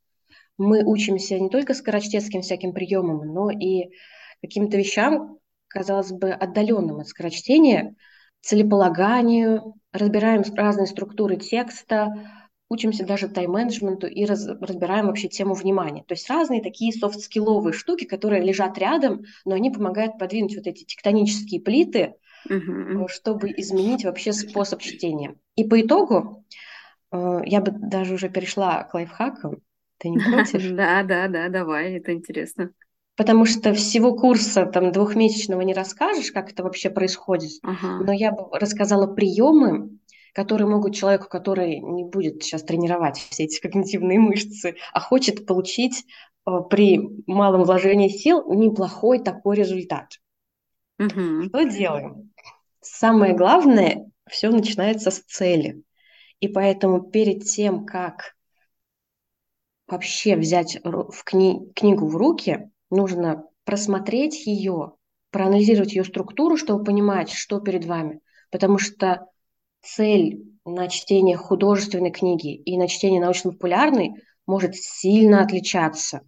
Мы 0.58 0.84
учимся 0.86 1.40
не 1.40 1.50
только 1.50 1.74
скорочтецким 1.74 2.42
всяким 2.42 2.74
приемам, 2.74 3.34
но 3.34 3.50
и 3.50 3.90
каким-то 4.42 4.78
вещам, 4.78 5.40
казалось 5.68 6.12
бы, 6.12 6.32
отдаленным 6.32 7.00
от 7.00 7.08
скорочтения, 7.08 7.96
целеполаганию, 8.42 9.76
разбираем 9.92 10.44
разные 10.56 10.88
структуры 10.88 11.38
текста, 11.38 12.14
учимся 12.70 13.06
даже 13.06 13.28
тайм-менеджменту 13.28 14.08
и 14.08 14.26
раз, 14.26 14.48
разбираем 14.48 15.08
вообще 15.08 15.28
тему 15.28 15.56
внимания. 15.56 16.04
То 16.04 16.14
есть 16.14 16.30
разные 16.30 16.62
такие 16.62 16.94
софт-скилловые 16.94 17.74
штуки, 17.74 18.06
которые 18.06 18.44
лежат 18.44 18.78
рядом, 18.78 19.24
но 19.44 19.56
они 19.56 19.72
помогают 19.72 20.20
подвинуть 20.20 20.56
вот 20.56 20.68
эти 20.68 20.84
тектонические 20.84 21.62
плиты, 21.62 22.14
угу. 22.48 23.08
чтобы 23.08 23.50
изменить 23.58 24.06
вообще 24.06 24.32
способ 24.34 24.82
чтения. 24.82 25.36
И 25.56 25.68
по 25.68 25.82
итогу 25.82 26.46
э, 27.12 27.42
я 27.46 27.62
бы 27.62 27.72
даже 27.72 28.14
уже 28.14 28.30
перешла 28.30 28.84
к 28.84 28.94
лайфхакам. 28.94 29.62
Ты 29.98 30.10
не 30.10 30.20
против? 30.20 30.72
Да, 30.76 31.04
да, 31.04 31.28
да, 31.28 31.50
давай, 31.50 31.98
это 31.98 32.14
интересно. 32.14 32.72
Потому 33.20 33.44
что 33.44 33.74
всего 33.74 34.16
курса 34.16 34.66
там 34.66 34.94
двухмесячного 34.94 35.60
не 35.60 35.74
расскажешь, 35.74 36.32
как 36.32 36.54
это 36.54 36.64
вообще 36.64 36.90
происходит. 36.90 37.52
Ага. 37.64 38.02
Но 38.02 38.14
я 38.14 38.32
бы 38.32 38.48
рассказала 38.58 39.14
приемы, 39.14 40.00
которые 40.34 40.70
могут 40.70 40.96
человеку, 40.96 41.28
который 41.28 41.82
не 41.82 42.06
будет 42.06 42.42
сейчас 42.42 42.64
тренировать 42.64 43.18
все 43.18 43.44
эти 43.44 43.60
когнитивные 43.60 44.20
мышцы, 44.20 44.78
а 44.94 45.02
хочет 45.02 45.46
получить 45.46 46.06
э, 46.48 46.52
при 46.70 47.10
малом 47.28 47.66
вложении 47.66 48.08
сил 48.08 48.54
неплохой 48.54 49.20
такой 49.20 49.58
результат. 49.58 50.22
Угу. 50.98 51.50
Что 51.50 51.64
делаем? 51.64 52.32
Самое 52.80 53.36
главное, 53.36 54.10
все 54.30 54.50
начинается 54.50 55.12
с 55.12 55.20
цели. 55.20 55.84
И 56.40 56.48
поэтому 56.48 57.02
перед 57.02 57.44
тем, 57.44 57.86
как 57.86 58.38
вообще 59.88 60.38
взять 60.38 60.80
в 60.86 61.26
кни- 61.26 61.70
книгу 61.74 62.08
в 62.08 62.16
руки, 62.16 62.70
нужно 62.90 63.46
просмотреть 63.64 64.46
ее 64.46 64.94
проанализировать 65.32 65.94
ее 65.94 66.04
структуру, 66.04 66.58
чтобы 66.58 66.84
понимать, 66.84 67.32
что 67.32 67.60
перед 67.60 67.86
вами. 67.86 68.22
Потому 68.52 68.78
что 68.78 69.28
цель 69.82 70.44
на 70.66 70.88
чтение 70.88 71.38
художественной 71.38 72.12
книги 72.12 72.56
и 72.56 72.78
на 72.78 72.88
чтение 72.88 73.22
научно-популярной 73.22 74.24
может 74.46 74.76
сильно 74.76 75.44
отличаться. 75.44 76.22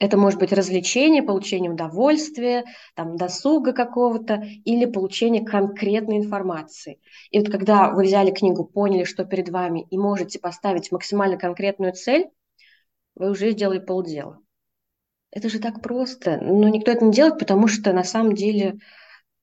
Это 0.00 0.16
может 0.16 0.38
быть 0.38 0.52
развлечение, 0.52 1.24
получение 1.24 1.72
удовольствия, 1.72 2.64
там, 2.94 3.16
досуга 3.16 3.72
какого-то 3.72 4.44
или 4.64 4.84
получение 4.84 5.44
конкретной 5.44 6.18
информации. 6.18 7.00
И 7.32 7.40
вот 7.40 7.50
когда 7.50 7.90
вы 7.90 8.04
взяли 8.04 8.30
книгу, 8.30 8.64
поняли, 8.64 9.02
что 9.02 9.24
перед 9.24 9.48
вами, 9.48 9.86
и 9.90 9.98
можете 9.98 10.38
поставить 10.38 10.92
максимально 10.92 11.36
конкретную 11.36 11.94
цель, 11.94 12.28
вы 13.16 13.30
уже 13.30 13.50
сделали 13.50 13.80
полдела. 13.80 14.38
Это 15.30 15.48
же 15.48 15.58
так 15.58 15.82
просто. 15.82 16.38
Но 16.40 16.68
никто 16.68 16.90
это 16.90 17.04
не 17.04 17.12
делает, 17.12 17.38
потому 17.38 17.68
что 17.68 17.92
на 17.92 18.04
самом 18.04 18.34
деле 18.34 18.78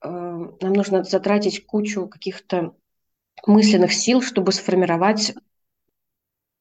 э, 0.01 0.08
нам 0.08 0.74
нужно 0.74 1.04
затратить 1.04 1.65
кучу 1.65 2.08
каких-то 2.08 2.75
мысленных 3.46 3.94
сил, 3.94 4.22
чтобы 4.22 4.51
сформировать 4.51 5.34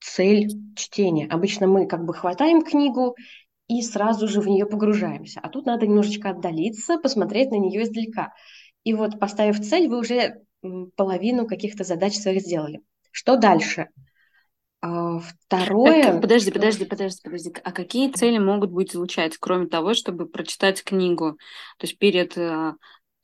цель 0.01 0.51
чтения. 0.77 1.27
Обычно 1.29 1.67
мы 1.67 1.87
как 1.87 2.05
бы 2.05 2.13
хватаем 2.15 2.63
книгу 2.63 3.17
и 3.69 3.81
сразу 3.83 4.29
же 4.29 4.41
в 4.41 4.47
нее 4.47 4.67
погружаемся. 4.67 5.41
А 5.43 5.49
тут 5.49 5.67
надо 5.67 5.87
немножечко 5.87 6.31
отдалиться, 6.31 6.99
посмотреть 6.99 7.51
на 7.51 7.57
нее 7.57 7.85
издалека. 7.85 8.35
И 8.85 8.93
вот 8.93 9.19
поставив 9.19 9.61
цель, 9.61 9.89
вы 9.89 9.99
уже 9.99 10.43
половину 10.97 11.47
каких-то 11.47 11.85
задач 11.85 12.15
своих 12.17 12.43
сделали. 12.43 12.83
Что 13.11 13.37
дальше? 13.37 13.89
А, 14.85 15.19
второе... 15.19 16.21
Подожди, 16.21 16.51
подожди, 16.51 16.85
подожди, 16.85 17.21
подожди. 17.25 17.53
А 17.65 17.73
какие 17.73 18.13
цели 18.13 18.37
могут 18.37 18.71
быть 18.71 18.93
звучать, 18.93 19.39
кроме 19.39 19.67
того, 19.67 19.95
чтобы 19.95 20.27
прочитать 20.27 20.85
книгу? 20.85 21.39
То 21.79 21.87
есть 21.87 21.99
перед... 21.99 22.37
А, 22.37 22.75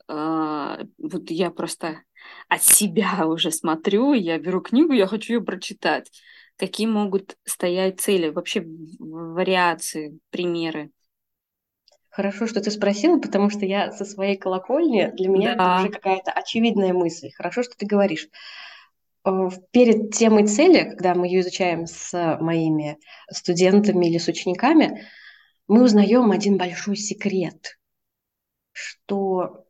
а, 0.08 0.78
вот 0.96 1.30
я 1.30 1.50
просто 1.50 2.00
от 2.48 2.62
себя 2.62 3.26
уже 3.26 3.50
смотрю, 3.50 4.14
я 4.14 4.38
беру 4.38 4.62
книгу, 4.62 4.94
я 4.94 5.06
хочу 5.06 5.34
ее 5.34 5.40
прочитать 5.42 6.10
какие 6.56 6.86
могут 6.86 7.38
стоять 7.44 8.00
цели, 8.00 8.28
вообще 8.28 8.62
вариации, 8.98 10.18
примеры? 10.28 10.90
Хорошо, 12.10 12.46
что 12.46 12.60
ты 12.60 12.70
спросила, 12.70 13.18
потому 13.18 13.48
что 13.48 13.64
я 13.64 13.92
со 13.92 14.04
своей 14.04 14.36
колокольни, 14.36 15.10
для 15.16 15.28
меня 15.28 15.56
да. 15.56 15.76
это 15.76 15.82
уже 15.82 15.92
какая-то 15.92 16.32
очевидная 16.32 16.92
мысль. 16.92 17.30
Хорошо, 17.30 17.62
что 17.62 17.78
ты 17.78 17.86
говоришь. 17.86 18.28
Э, 19.24 19.48
перед 19.70 20.14
темой 20.14 20.46
цели, 20.46 20.90
когда 20.90 21.14
мы 21.14 21.26
ее 21.26 21.40
изучаем 21.40 21.86
с 21.86 22.38
моими 22.40 22.98
студентами 23.30 24.06
или 24.06 24.18
с 24.18 24.28
учениками, 24.28 25.06
мы 25.68 25.84
узнаем 25.84 26.30
один 26.30 26.56
большой 26.56 26.96
секрет, 26.96 27.78
что 28.72 29.66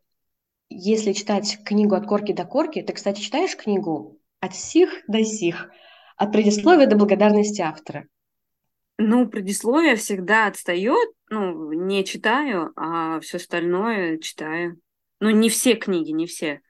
если 0.69 1.13
читать 1.13 1.59
книгу 1.65 1.95
от 1.95 2.07
корки 2.07 2.33
до 2.33 2.45
корки, 2.45 2.81
ты, 2.81 2.93
кстати, 2.93 3.21
читаешь 3.21 3.57
книгу 3.57 4.21
от 4.41 4.55
сих 4.55 5.03
до 5.09 5.25
сих, 5.25 5.71
от 6.17 6.33
предисловия 6.33 6.87
до 6.87 6.97
благодарности 6.97 7.61
автора? 7.61 8.07
Ну, 8.99 9.29
предисловие 9.29 9.97
всегда 9.97 10.47
отстает, 10.47 11.11
ну, 11.29 11.73
не 11.73 12.05
читаю, 12.05 12.73
а 12.77 13.19
все 13.21 13.39
остальное 13.39 14.19
читаю. 14.19 14.79
Ну, 15.21 15.31
не 15.31 15.49
все 15.49 15.75
книги, 15.75 16.11
не 16.11 16.27
все. 16.27 16.61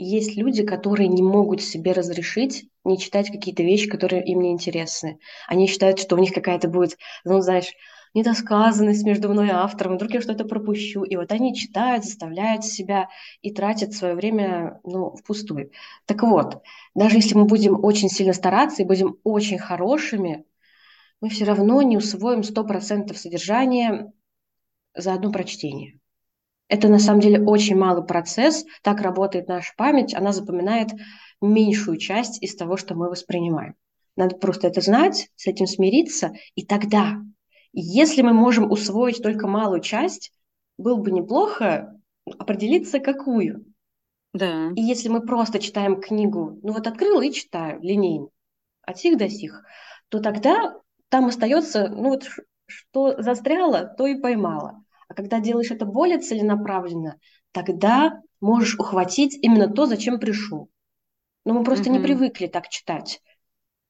Есть 0.00 0.36
люди, 0.36 0.64
которые 0.64 1.08
не 1.08 1.22
могут 1.22 1.60
себе 1.60 1.92
разрешить 1.92 2.68
не 2.84 2.98
читать 2.98 3.30
какие-то 3.30 3.64
вещи, 3.64 3.88
которые 3.88 4.24
им 4.24 4.40
не 4.40 4.52
интересны. 4.52 5.18
Они 5.48 5.66
считают, 5.66 5.98
что 5.98 6.14
у 6.14 6.18
них 6.20 6.32
какая-то 6.32 6.68
будет, 6.68 6.96
ну, 7.24 7.40
знаешь, 7.40 7.72
недосказанность 8.14 9.04
между 9.04 9.28
мной 9.28 9.48
и 9.48 9.50
автором, 9.50 9.96
вдруг 9.96 10.12
я 10.12 10.20
что-то 10.20 10.44
пропущу. 10.44 11.02
И 11.02 11.16
вот 11.16 11.32
они 11.32 11.52
читают, 11.52 12.04
заставляют 12.04 12.64
себя 12.64 13.08
и 13.42 13.52
тратят 13.52 13.92
свое 13.92 14.14
время 14.14 14.80
ну, 14.84 15.16
впустую. 15.16 15.72
Так 16.06 16.22
вот, 16.22 16.62
даже 16.94 17.16
если 17.16 17.34
мы 17.34 17.44
будем 17.44 17.84
очень 17.84 18.08
сильно 18.08 18.32
стараться 18.32 18.82
и 18.82 18.86
будем 18.86 19.16
очень 19.24 19.58
хорошими, 19.58 20.44
мы 21.20 21.28
все 21.28 21.44
равно 21.44 21.82
не 21.82 21.96
усвоим 21.96 22.44
100% 22.44 23.16
содержания 23.16 24.12
за 24.94 25.14
одно 25.14 25.32
прочтение. 25.32 25.98
Это 26.68 26.88
на 26.88 26.98
самом 26.98 27.20
деле 27.20 27.42
очень 27.42 27.76
малый 27.76 28.04
процесс, 28.04 28.64
так 28.82 29.00
работает 29.00 29.48
наша 29.48 29.72
память, 29.76 30.14
она 30.14 30.32
запоминает 30.32 30.90
меньшую 31.40 31.96
часть 31.98 32.42
из 32.42 32.54
того, 32.56 32.76
что 32.76 32.94
мы 32.94 33.08
воспринимаем. 33.08 33.74
Надо 34.16 34.36
просто 34.36 34.66
это 34.66 34.80
знать, 34.80 35.28
с 35.36 35.46
этим 35.46 35.66
смириться, 35.66 36.32
и 36.54 36.64
тогда 36.66 37.18
если 37.72 38.22
мы 38.22 38.32
можем 38.32 38.70
усвоить 38.70 39.22
только 39.22 39.46
малую 39.46 39.80
часть, 39.80 40.32
было 40.78 40.96
бы 40.96 41.10
неплохо 41.10 41.96
определиться, 42.38 42.98
какую. 42.98 43.64
Да. 44.32 44.70
И 44.74 44.80
если 44.80 45.08
мы 45.08 45.20
просто 45.20 45.58
читаем 45.58 46.00
книгу, 46.00 46.58
ну 46.62 46.72
вот 46.72 46.86
открыла 46.86 47.22
и 47.22 47.32
читаю 47.32 47.80
линейно, 47.80 48.28
от 48.82 48.98
сих 48.98 49.16
до 49.18 49.28
сих, 49.28 49.62
то 50.08 50.20
тогда 50.20 50.74
там 51.08 51.26
остается, 51.26 51.88
ну 51.88 52.10
вот 52.10 52.28
что 52.66 53.20
застряло, 53.22 53.84
то 53.84 54.06
и 54.06 54.20
поймала. 54.20 54.82
А 55.08 55.14
когда 55.14 55.40
делаешь 55.40 55.70
это 55.70 55.86
более 55.86 56.18
целенаправленно, 56.18 57.18
тогда 57.52 58.20
можешь 58.40 58.78
ухватить 58.78 59.38
именно 59.42 59.68
то, 59.68 59.86
зачем 59.86 60.20
пришел. 60.20 60.68
Но 61.44 61.54
мы 61.54 61.64
просто 61.64 61.90
угу. 61.90 61.98
не 61.98 62.04
привыкли 62.04 62.46
так 62.46 62.68
читать. 62.68 63.20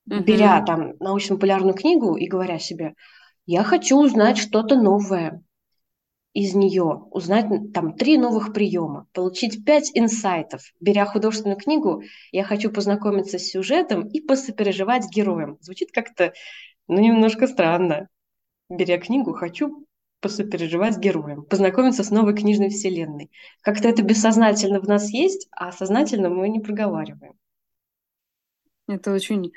Угу. 0.06 0.20
Беря 0.20 0.64
там 0.64 0.94
научно-популярную 1.00 1.74
книгу 1.74 2.16
и 2.16 2.26
говоря 2.26 2.58
себе, 2.58 2.94
я 3.46 3.64
хочу 3.64 3.98
узнать 3.98 4.38
что-то 4.38 4.76
новое 4.76 5.42
из 6.34 6.54
нее, 6.54 7.02
узнать 7.10 7.46
там 7.72 7.94
три 7.94 8.16
новых 8.16 8.52
приема, 8.52 9.08
получить 9.12 9.64
пять 9.64 9.90
инсайтов. 9.94 10.62
Беря 10.78 11.04
художественную 11.04 11.58
книгу, 11.58 12.02
я 12.30 12.44
хочу 12.44 12.70
познакомиться 12.70 13.38
с 13.38 13.48
сюжетом 13.48 14.06
и 14.06 14.20
посопереживать 14.20 15.08
героем. 15.10 15.58
Звучит 15.60 15.90
как-то, 15.90 16.32
ну, 16.86 17.00
немножко 17.00 17.48
странно. 17.48 18.08
Беря 18.68 18.98
книгу, 18.98 19.32
хочу 19.32 19.87
посопереживать 20.20 20.94
с 20.94 20.98
героем, 20.98 21.44
познакомиться 21.44 22.02
с 22.02 22.10
новой 22.10 22.34
книжной 22.34 22.70
вселенной. 22.70 23.30
Как-то 23.62 23.88
это 23.88 24.02
бессознательно 24.02 24.80
в 24.80 24.88
нас 24.88 25.10
есть, 25.10 25.48
а 25.52 25.72
сознательно 25.72 26.28
мы 26.28 26.48
не 26.48 26.60
проговариваем. 26.60 27.34
Это 28.88 29.12
очень 29.12 29.52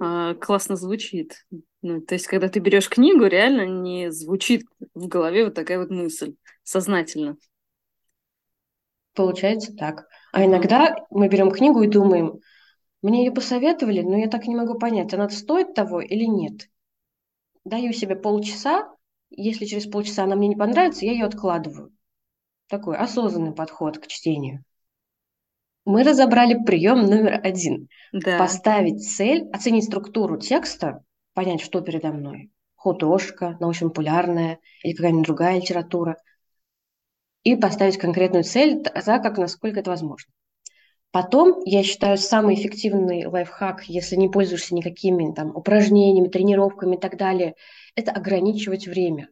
э, 0.00 0.34
классно 0.40 0.74
звучит. 0.74 1.44
Ну, 1.82 2.00
то 2.00 2.14
есть, 2.14 2.26
когда 2.26 2.48
ты 2.48 2.60
берешь 2.60 2.88
книгу, 2.88 3.26
реально 3.26 3.66
не 3.66 4.10
звучит 4.10 4.64
в 4.94 5.06
голове 5.06 5.44
вот 5.44 5.54
такая 5.54 5.78
вот 5.78 5.90
мысль 5.90 6.34
сознательно. 6.62 7.36
Получается 9.14 9.76
так. 9.76 10.06
А 10.32 10.44
иногда 10.44 10.96
мы 11.10 11.28
берем 11.28 11.50
книгу 11.50 11.82
и 11.82 11.88
думаем, 11.88 12.40
мне 13.02 13.26
ее 13.26 13.32
посоветовали, 13.32 14.00
но 14.00 14.16
я 14.16 14.28
так 14.28 14.46
не 14.46 14.56
могу 14.56 14.78
понять, 14.78 15.12
она 15.12 15.28
стоит 15.28 15.74
того 15.74 16.00
или 16.00 16.24
нет. 16.24 16.68
Даю 17.64 17.92
себе 17.92 18.16
полчаса, 18.16 18.94
если 19.30 19.64
через 19.64 19.86
полчаса 19.86 20.24
она 20.24 20.36
мне 20.36 20.48
не 20.48 20.56
понравится, 20.56 21.06
я 21.06 21.12
ее 21.12 21.24
откладываю. 21.24 21.92
Такой 22.68 22.96
осознанный 22.96 23.52
подход 23.52 23.98
к 23.98 24.06
чтению. 24.06 24.64
Мы 25.84 26.04
разобрали 26.04 26.62
прием 26.62 27.02
номер 27.02 27.40
один. 27.42 27.88
Да. 28.12 28.38
Поставить 28.38 29.08
цель, 29.08 29.48
оценить 29.52 29.84
структуру 29.84 30.36
текста, 30.36 31.04
понять, 31.32 31.62
что 31.62 31.80
передо 31.80 32.12
мной. 32.12 32.50
Художка, 32.74 33.56
научно-популярная 33.60 34.58
или 34.82 34.94
какая-нибудь 34.94 35.26
другая 35.26 35.56
литература. 35.56 36.16
И 37.42 37.56
поставить 37.56 37.98
конкретную 37.98 38.44
цель 38.44 38.82
так, 38.82 39.22
как 39.22 39.38
насколько 39.38 39.80
это 39.80 39.90
возможно. 39.90 40.32
Потом, 41.12 41.60
я 41.64 41.82
считаю, 41.82 42.16
самый 42.16 42.54
эффективный 42.54 43.26
лайфхак, 43.26 43.84
если 43.84 44.14
не 44.14 44.28
пользуешься 44.28 44.74
никакими 44.74 45.32
там, 45.32 45.56
упражнениями, 45.56 46.28
тренировками 46.28 46.96
и 46.96 47.00
так 47.00 47.16
далее, 47.16 47.54
это 47.96 48.12
ограничивать 48.12 48.86
время. 48.86 49.28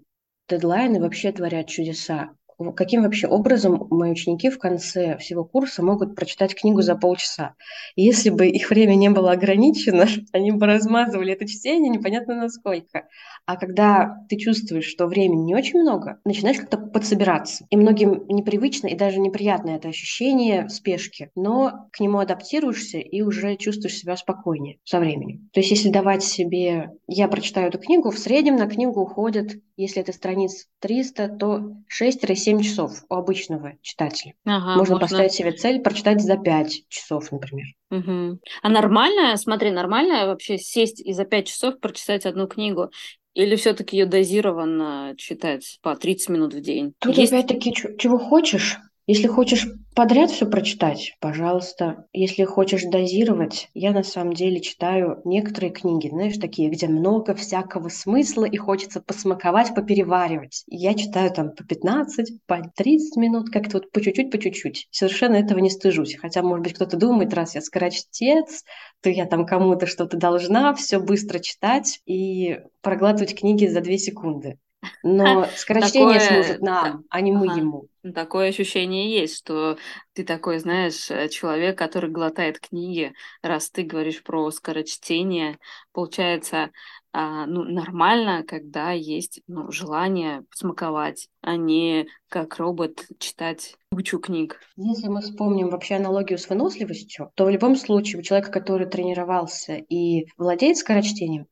Дедлайны 0.48 1.00
вообще 1.00 1.30
творят 1.30 1.68
чудеса 1.68 2.30
каким 2.76 3.02
вообще 3.02 3.28
образом 3.28 3.86
мои 3.90 4.12
ученики 4.12 4.50
в 4.50 4.58
конце 4.58 5.16
всего 5.18 5.44
курса 5.44 5.82
могут 5.82 6.16
прочитать 6.16 6.54
книгу 6.54 6.82
за 6.82 6.96
полчаса. 6.96 7.54
И 7.94 8.02
если 8.02 8.30
бы 8.30 8.46
их 8.48 8.70
время 8.70 8.94
не 8.94 9.10
было 9.10 9.32
ограничено, 9.32 10.06
они 10.32 10.50
бы 10.50 10.66
размазывали 10.66 11.32
это 11.32 11.46
чтение 11.46 11.88
непонятно 11.88 12.34
насколько. 12.34 13.06
А 13.46 13.56
когда 13.56 14.24
ты 14.28 14.36
чувствуешь, 14.36 14.86
что 14.86 15.06
времени 15.06 15.42
не 15.42 15.54
очень 15.54 15.80
много, 15.80 16.20
начинаешь 16.24 16.58
как-то 16.58 16.78
подсобираться. 16.78 17.66
И 17.70 17.76
многим 17.76 18.26
непривычно 18.28 18.88
и 18.88 18.96
даже 18.96 19.20
неприятно 19.20 19.70
это 19.70 19.88
ощущение 19.88 20.68
спешки, 20.68 21.30
но 21.34 21.88
к 21.92 22.00
нему 22.00 22.18
адаптируешься 22.18 22.98
и 22.98 23.22
уже 23.22 23.56
чувствуешь 23.56 23.96
себя 23.96 24.16
спокойнее 24.16 24.78
со 24.84 24.98
временем. 24.98 25.48
То 25.52 25.60
есть 25.60 25.70
если 25.70 25.90
давать 25.90 26.24
себе... 26.24 26.90
Я 27.06 27.28
прочитаю 27.28 27.68
эту 27.68 27.78
книгу, 27.78 28.10
в 28.10 28.18
среднем 28.18 28.56
на 28.56 28.66
книгу 28.66 29.00
уходит, 29.00 29.62
если 29.78 30.02
это 30.02 30.12
страниц 30.12 30.66
300, 30.80 31.28
то 31.28 31.76
6-7 31.88 32.34
7 32.34 32.60
часов 32.62 33.04
у 33.08 33.14
обычного 33.14 33.74
читателя. 33.80 34.34
Ага, 34.44 34.76
можно, 34.76 34.78
можно 34.78 34.98
поставить 34.98 35.32
себе 35.32 35.52
цель 35.52 35.80
прочитать 35.80 36.20
за 36.20 36.36
5 36.36 36.88
часов, 36.88 37.30
например. 37.30 37.66
Угу. 37.90 38.40
А 38.62 38.68
нормально, 38.68 39.36
смотри, 39.36 39.70
нормально 39.70 40.26
вообще 40.26 40.58
сесть 40.58 41.00
и 41.00 41.12
за 41.12 41.24
5 41.24 41.46
часов 41.46 41.80
прочитать 41.80 42.26
одну 42.26 42.48
книгу? 42.48 42.90
Или 43.34 43.54
все-таки 43.54 43.96
ее 43.96 44.06
дозированно 44.06 45.14
читать 45.16 45.78
по 45.80 45.94
30 45.94 46.28
минут 46.30 46.54
в 46.54 46.60
день? 46.60 46.94
Тут 46.98 47.16
Есть... 47.16 47.32
опять-таки 47.32 47.72
чего 47.72 48.18
хочешь. 48.18 48.78
Если 49.10 49.26
хочешь 49.26 49.66
подряд 49.94 50.30
все 50.30 50.44
прочитать, 50.44 51.16
пожалуйста. 51.18 52.04
Если 52.12 52.44
хочешь 52.44 52.82
дозировать, 52.82 53.70
я 53.72 53.92
на 53.92 54.02
самом 54.02 54.34
деле 54.34 54.60
читаю 54.60 55.22
некоторые 55.24 55.72
книги, 55.72 56.10
знаешь, 56.10 56.36
такие, 56.36 56.68
где 56.68 56.88
много 56.88 57.34
всякого 57.34 57.88
смысла 57.88 58.44
и 58.44 58.58
хочется 58.58 59.00
посмаковать, 59.00 59.74
попереваривать. 59.74 60.62
Я 60.66 60.92
читаю 60.92 61.30
там 61.30 61.52
по 61.52 61.64
15, 61.64 62.44
по 62.44 62.70
30 62.76 63.16
минут, 63.16 63.48
как-то 63.48 63.78
вот 63.78 63.90
по 63.92 64.02
чуть-чуть, 64.02 64.30
по 64.30 64.36
чуть-чуть. 64.36 64.88
Совершенно 64.90 65.36
этого 65.36 65.60
не 65.60 65.70
стыжусь. 65.70 66.16
Хотя, 66.16 66.42
может 66.42 66.64
быть, 66.64 66.74
кто-то 66.74 66.98
думает, 66.98 67.32
раз 67.32 67.54
я 67.54 67.62
скорочтец, 67.62 68.62
то 69.00 69.08
я 69.08 69.24
там 69.24 69.46
кому-то 69.46 69.86
что-то 69.86 70.18
должна, 70.18 70.74
все 70.74 71.00
быстро 71.00 71.38
читать 71.38 72.02
и 72.04 72.60
проглатывать 72.82 73.34
книги 73.34 73.64
за 73.64 73.80
две 73.80 73.96
секунды. 73.96 74.58
Но 75.02 75.46
скорочтение 75.56 76.18
Такое... 76.20 76.42
служит 76.42 76.62
нам, 76.62 77.04
а 77.10 77.20
не 77.20 77.32
мы 77.32 77.46
ага. 77.50 77.60
ему. 77.60 77.88
Такое 78.14 78.48
ощущение 78.48 79.10
есть, 79.10 79.36
что 79.36 79.76
ты 80.14 80.24
такой, 80.24 80.58
знаешь, 80.58 81.10
э, 81.10 81.28
человек, 81.28 81.76
который 81.76 82.10
глотает 82.10 82.60
книги, 82.60 83.12
раз 83.42 83.70
ты 83.70 83.82
говоришь 83.82 84.22
про 84.22 84.50
скорочтение. 84.50 85.58
Получается, 85.92 86.70
а, 87.12 87.46
ну, 87.46 87.64
нормально, 87.64 88.44
когда 88.46 88.92
есть 88.92 89.40
ну, 89.46 89.72
желание 89.72 90.44
смаковать, 90.54 91.28
а 91.40 91.56
не 91.56 92.06
как 92.28 92.58
робот 92.58 93.06
читать 93.18 93.76
кучу 93.90 94.18
книг. 94.18 94.60
Если 94.76 95.08
мы 95.08 95.22
вспомним 95.22 95.70
вообще 95.70 95.96
аналогию 95.96 96.38
с 96.38 96.48
выносливостью, 96.48 97.32
то 97.34 97.46
в 97.46 97.50
любом 97.50 97.76
случае 97.76 98.20
у 98.20 98.22
человека, 98.22 98.52
который 98.52 98.86
тренировался 98.86 99.74
и 99.74 100.26
владеет 100.36 100.76
скорочтением, 100.76 101.46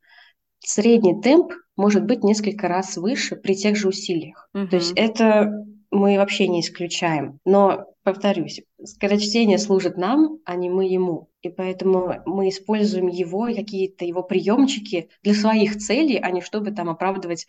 средний 0.60 1.20
темп 1.20 1.52
может 1.76 2.04
быть 2.04 2.22
несколько 2.22 2.68
раз 2.68 2.96
выше 2.96 3.36
при 3.36 3.54
тех 3.54 3.76
же 3.76 3.88
усилиях. 3.88 4.48
Угу. 4.54 4.68
То 4.68 4.76
есть 4.76 4.92
это 4.96 5.66
мы 5.96 6.18
вообще 6.18 6.46
не 6.46 6.60
исключаем. 6.60 7.40
Но, 7.44 7.86
повторюсь, 8.04 8.62
скорочтение 8.84 9.58
служит 9.58 9.96
нам, 9.96 10.38
а 10.44 10.54
не 10.54 10.70
мы 10.70 10.86
ему. 10.86 11.28
И 11.42 11.48
поэтому 11.48 12.14
мы 12.24 12.48
используем 12.48 13.06
его, 13.06 13.46
какие-то 13.46 14.04
его 14.04 14.22
приемчики 14.22 15.08
для 15.22 15.34
своих 15.34 15.76
целей, 15.76 16.18
а 16.18 16.30
не 16.30 16.40
чтобы 16.40 16.72
там 16.72 16.88
оправдывать 16.88 17.46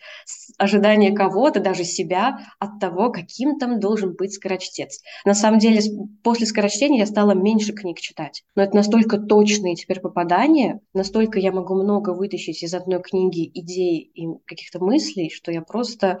ожидания 0.56 1.12
кого-то, 1.12 1.60
даже 1.60 1.84
себя, 1.84 2.38
от 2.58 2.78
того, 2.80 3.10
каким 3.10 3.58
там 3.58 3.80
должен 3.80 4.14
быть 4.14 4.34
скорочтец. 4.34 5.02
На 5.24 5.34
самом 5.34 5.58
деле, 5.58 5.80
после 6.22 6.46
скорочтения 6.46 7.00
я 7.00 7.06
стала 7.06 7.32
меньше 7.32 7.72
книг 7.72 7.98
читать. 7.98 8.44
Но 8.54 8.62
это 8.62 8.76
настолько 8.76 9.18
точные 9.18 9.74
теперь 9.74 10.00
попадания, 10.00 10.80
настолько 10.94 11.40
я 11.40 11.52
могу 11.52 11.74
много 11.74 12.10
вытащить 12.14 12.62
из 12.62 12.74
одной 12.74 13.02
книги 13.02 13.50
идей 13.52 14.10
и 14.14 14.26
каких-то 14.46 14.82
мыслей, 14.82 15.30
что 15.30 15.50
я 15.50 15.62
просто 15.62 16.20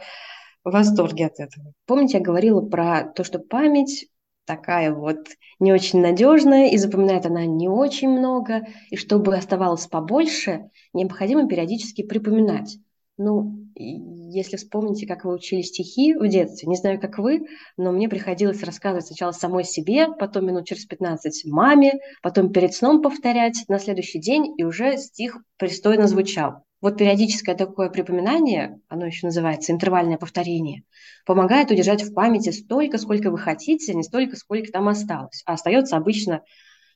в 0.64 0.70
восторге 0.70 1.26
от 1.26 1.40
этого. 1.40 1.72
Помните, 1.86 2.18
я 2.18 2.24
говорила 2.24 2.60
про 2.60 3.04
то, 3.04 3.24
что 3.24 3.38
память 3.38 4.08
такая 4.48 4.92
вот 4.94 5.28
не 5.60 5.72
очень 5.72 6.00
надежная, 6.00 6.70
и 6.70 6.78
запоминает 6.78 7.26
она 7.26 7.44
не 7.44 7.68
очень 7.68 8.08
много, 8.08 8.66
и 8.90 8.96
чтобы 8.96 9.36
оставалось 9.36 9.86
побольше, 9.86 10.70
необходимо 10.94 11.46
периодически 11.46 12.02
припоминать. 12.02 12.78
Ну, 13.18 13.68
если 13.74 14.56
вспомните, 14.56 15.06
как 15.06 15.24
вы 15.24 15.34
учили 15.34 15.62
стихи 15.62 16.14
в 16.14 16.26
детстве, 16.28 16.68
не 16.68 16.76
знаю, 16.76 17.00
как 17.00 17.18
вы, 17.18 17.46
но 17.76 17.92
мне 17.92 18.08
приходилось 18.08 18.62
рассказывать 18.62 19.06
сначала 19.06 19.32
самой 19.32 19.64
себе, 19.64 20.06
потом 20.18 20.46
минут 20.46 20.66
через 20.66 20.86
15 20.86 21.44
маме, 21.46 21.98
потом 22.22 22.52
перед 22.52 22.72
сном 22.74 23.02
повторять 23.02 23.64
на 23.68 23.78
следующий 23.78 24.20
день, 24.20 24.54
и 24.56 24.64
уже 24.64 24.96
стих 24.96 25.38
пристойно 25.58 26.06
звучал. 26.06 26.64
Вот 26.80 26.96
периодическое 26.96 27.56
такое 27.56 27.90
припоминание, 27.90 28.78
оно 28.88 29.06
еще 29.06 29.26
называется 29.26 29.72
интервальное 29.72 30.16
повторение, 30.16 30.84
помогает 31.26 31.70
удержать 31.72 32.02
в 32.02 32.14
памяти 32.14 32.50
столько, 32.50 32.98
сколько 32.98 33.30
вы 33.32 33.38
хотите, 33.38 33.94
не 33.94 34.04
столько, 34.04 34.36
сколько 34.36 34.70
там 34.70 34.86
осталось. 34.86 35.42
А 35.44 35.54
остается 35.54 35.96
обычно 35.96 36.42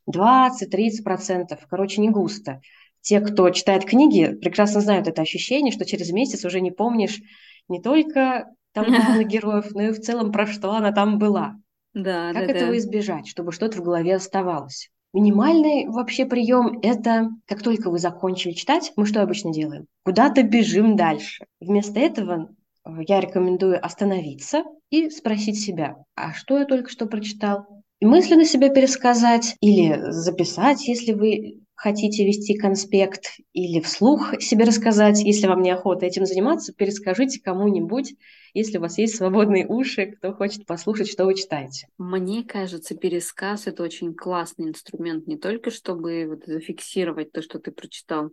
20-30%, 0.08 1.58
короче, 1.68 2.00
не 2.00 2.10
густо. 2.10 2.60
Те, 3.00 3.20
кто 3.20 3.50
читает 3.50 3.84
книги, 3.84 4.32
прекрасно 4.40 4.80
знают 4.80 5.08
это 5.08 5.22
ощущение, 5.22 5.72
что 5.72 5.84
через 5.84 6.10
месяц 6.12 6.44
уже 6.44 6.60
не 6.60 6.70
помнишь 6.70 7.20
не 7.68 7.82
только 7.82 8.46
там 8.72 8.86
главных 8.88 9.26
героев, 9.26 9.72
но 9.72 9.82
и 9.82 9.90
в 9.90 10.00
целом 10.00 10.30
про 10.30 10.46
что 10.46 10.72
она 10.72 10.92
там 10.92 11.18
была. 11.18 11.56
Да, 11.92 12.32
как 12.32 12.46
да, 12.46 12.52
этого 12.52 12.70
да. 12.70 12.78
избежать, 12.78 13.26
чтобы 13.26 13.50
что-то 13.50 13.78
в 13.78 13.82
голове 13.82 14.14
оставалось? 14.14 14.90
Минимальный 15.12 15.88
вообще 15.88 16.24
прием– 16.24 16.78
это 16.82 17.30
как 17.46 17.62
только 17.62 17.90
вы 17.90 17.98
закончили 17.98 18.52
читать, 18.52 18.92
мы 18.96 19.04
что 19.04 19.22
обычно 19.22 19.52
делаем? 19.52 19.86
Куда-то 20.04 20.42
бежим 20.42 20.96
дальше. 20.96 21.44
Вместо 21.60 22.00
этого 22.00 22.48
э, 22.84 22.90
я 23.06 23.20
рекомендую 23.20 23.84
остановиться 23.84 24.64
и 24.90 25.10
спросить 25.10 25.60
себя, 25.60 25.96
а 26.16 26.32
что 26.32 26.58
я 26.58 26.64
только 26.64 26.90
что 26.90 27.06
прочитал? 27.06 27.66
И 28.00 28.06
мысленно 28.06 28.44
себя 28.44 28.70
пересказать 28.70 29.56
или 29.60 30.10
записать, 30.10 30.88
если 30.88 31.12
вы 31.12 31.61
хотите 31.82 32.24
вести 32.24 32.56
конспект, 32.56 33.38
или 33.52 33.80
вслух 33.80 34.40
себе 34.40 34.64
рассказать, 34.64 35.20
если 35.20 35.48
вам 35.48 35.62
неохота 35.62 36.06
этим 36.06 36.24
заниматься, 36.26 36.72
перескажите 36.72 37.40
кому-нибудь, 37.40 38.14
если 38.54 38.78
у 38.78 38.80
вас 38.80 38.98
есть 38.98 39.16
свободные 39.16 39.66
уши, 39.66 40.06
кто 40.06 40.32
хочет 40.32 40.64
послушать, 40.64 41.10
что 41.10 41.24
вы 41.24 41.34
читаете. 41.34 41.88
Мне 41.98 42.44
кажется, 42.44 42.94
пересказ– 42.94 43.66
это 43.66 43.82
очень 43.82 44.14
классный 44.14 44.68
инструмент, 44.68 45.26
не 45.26 45.36
только 45.36 45.72
чтобы 45.72 46.26
вот 46.28 46.44
зафиксировать 46.46 47.32
то, 47.32 47.42
что 47.42 47.58
ты 47.58 47.72
прочитал, 47.72 48.30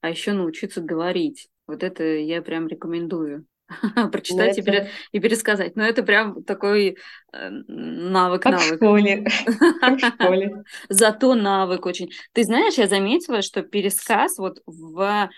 а 0.00 0.08
еще 0.08 0.32
научиться 0.32 0.80
говорить. 0.80 1.48
Вот 1.66 1.82
это 1.82 2.04
я 2.04 2.40
прям 2.40 2.68
рекомендую. 2.68 3.46
прочитать 4.12 4.58
это... 4.58 4.60
и, 4.60 4.64
пере... 4.64 4.90
и 5.12 5.20
пересказать. 5.20 5.76
Но 5.76 5.84
это 5.84 6.02
прям 6.02 6.42
такой 6.44 6.96
э, 7.32 7.50
навык, 7.68 8.42
как 8.42 8.52
навык. 8.52 8.72
В 8.72 8.76
школе. 8.76 9.26
как 9.80 9.98
в 9.98 10.06
школе. 10.06 10.64
Зато 10.88 11.34
навык 11.34 11.86
очень. 11.86 12.10
Ты 12.32 12.44
знаешь, 12.44 12.74
я 12.74 12.86
заметила, 12.86 13.42
что 13.42 13.62
пересказ 13.62 14.38
вот 14.38 14.62
в 14.66 15.30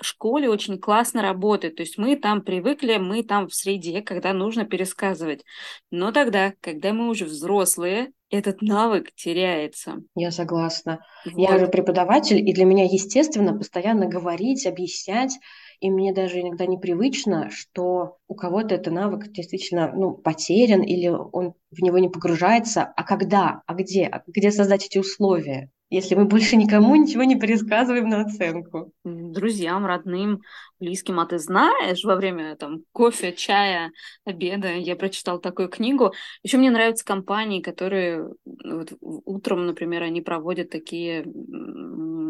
школе 0.00 0.48
очень 0.48 0.78
классно 0.78 1.22
работает. 1.22 1.76
То 1.76 1.82
есть 1.82 1.98
мы 1.98 2.16
там 2.16 2.42
привыкли, 2.42 2.96
мы 2.98 3.22
там 3.22 3.48
в 3.48 3.54
среде, 3.54 4.02
когда 4.02 4.32
нужно 4.32 4.64
пересказывать. 4.64 5.44
Но 5.90 6.12
тогда, 6.12 6.52
когда 6.60 6.92
мы 6.92 7.08
уже 7.08 7.24
взрослые, 7.24 8.12
этот 8.30 8.60
навык 8.60 9.12
теряется. 9.14 10.02
Я 10.14 10.30
согласна. 10.30 11.00
Вот. 11.24 11.38
Я 11.38 11.58
же 11.58 11.68
преподаватель, 11.68 12.38
и 12.38 12.52
для 12.52 12.64
меня, 12.64 12.84
естественно, 12.84 13.56
постоянно 13.56 14.06
говорить, 14.06 14.66
объяснять, 14.66 15.38
и 15.80 15.90
мне 15.90 16.12
даже 16.12 16.40
иногда 16.40 16.66
непривычно, 16.66 17.50
что 17.50 18.18
у 18.28 18.34
кого-то 18.34 18.74
этот 18.74 18.92
навык 18.92 19.28
действительно 19.32 19.92
ну, 19.92 20.12
потерян 20.14 20.82
или 20.82 21.08
он 21.08 21.54
в 21.70 21.82
него 21.82 21.98
не 21.98 22.08
погружается. 22.08 22.82
А 22.84 23.04
когда? 23.04 23.62
А 23.66 23.74
где? 23.74 24.06
А 24.06 24.22
где 24.26 24.50
создать 24.50 24.86
эти 24.86 24.98
условия? 24.98 25.70
Если 25.88 26.16
мы 26.16 26.24
больше 26.24 26.56
никому 26.56 26.96
ничего 26.96 27.22
не 27.22 27.38
пересказываем 27.38 28.08
на 28.08 28.22
оценку. 28.22 28.92
Друзьям, 29.04 29.86
родным, 29.86 30.42
близким. 30.80 31.20
А 31.20 31.26
ты 31.26 31.38
знаешь, 31.38 32.02
во 32.02 32.16
время 32.16 32.56
там 32.56 32.80
кофе, 32.92 33.32
чая, 33.32 33.92
обеда 34.24 34.68
я 34.74 34.96
прочитал 34.96 35.40
такую 35.40 35.68
книгу. 35.68 36.12
Еще 36.42 36.58
мне 36.58 36.70
нравятся 36.70 37.04
компании, 37.04 37.60
которые 37.60 38.28
вот, 38.44 38.92
утром, 39.00 39.66
например, 39.66 40.02
они 40.02 40.22
проводят 40.22 40.70
такие 40.70 41.24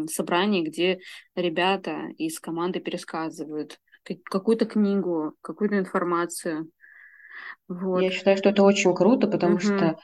собрания, 0.09 0.61
где 0.61 0.99
ребята 1.35 2.09
из 2.17 2.39
команды 2.39 2.79
пересказывают 2.79 3.79
какую-то 4.23 4.65
книгу, 4.65 5.33
какую-то 5.41 5.79
информацию. 5.79 6.69
Вот. 7.67 8.01
Я 8.01 8.11
считаю, 8.11 8.37
что 8.37 8.49
это 8.49 8.63
очень 8.63 8.93
круто, 8.95 9.27
потому 9.27 9.55
угу. 9.55 9.61
что 9.61 9.97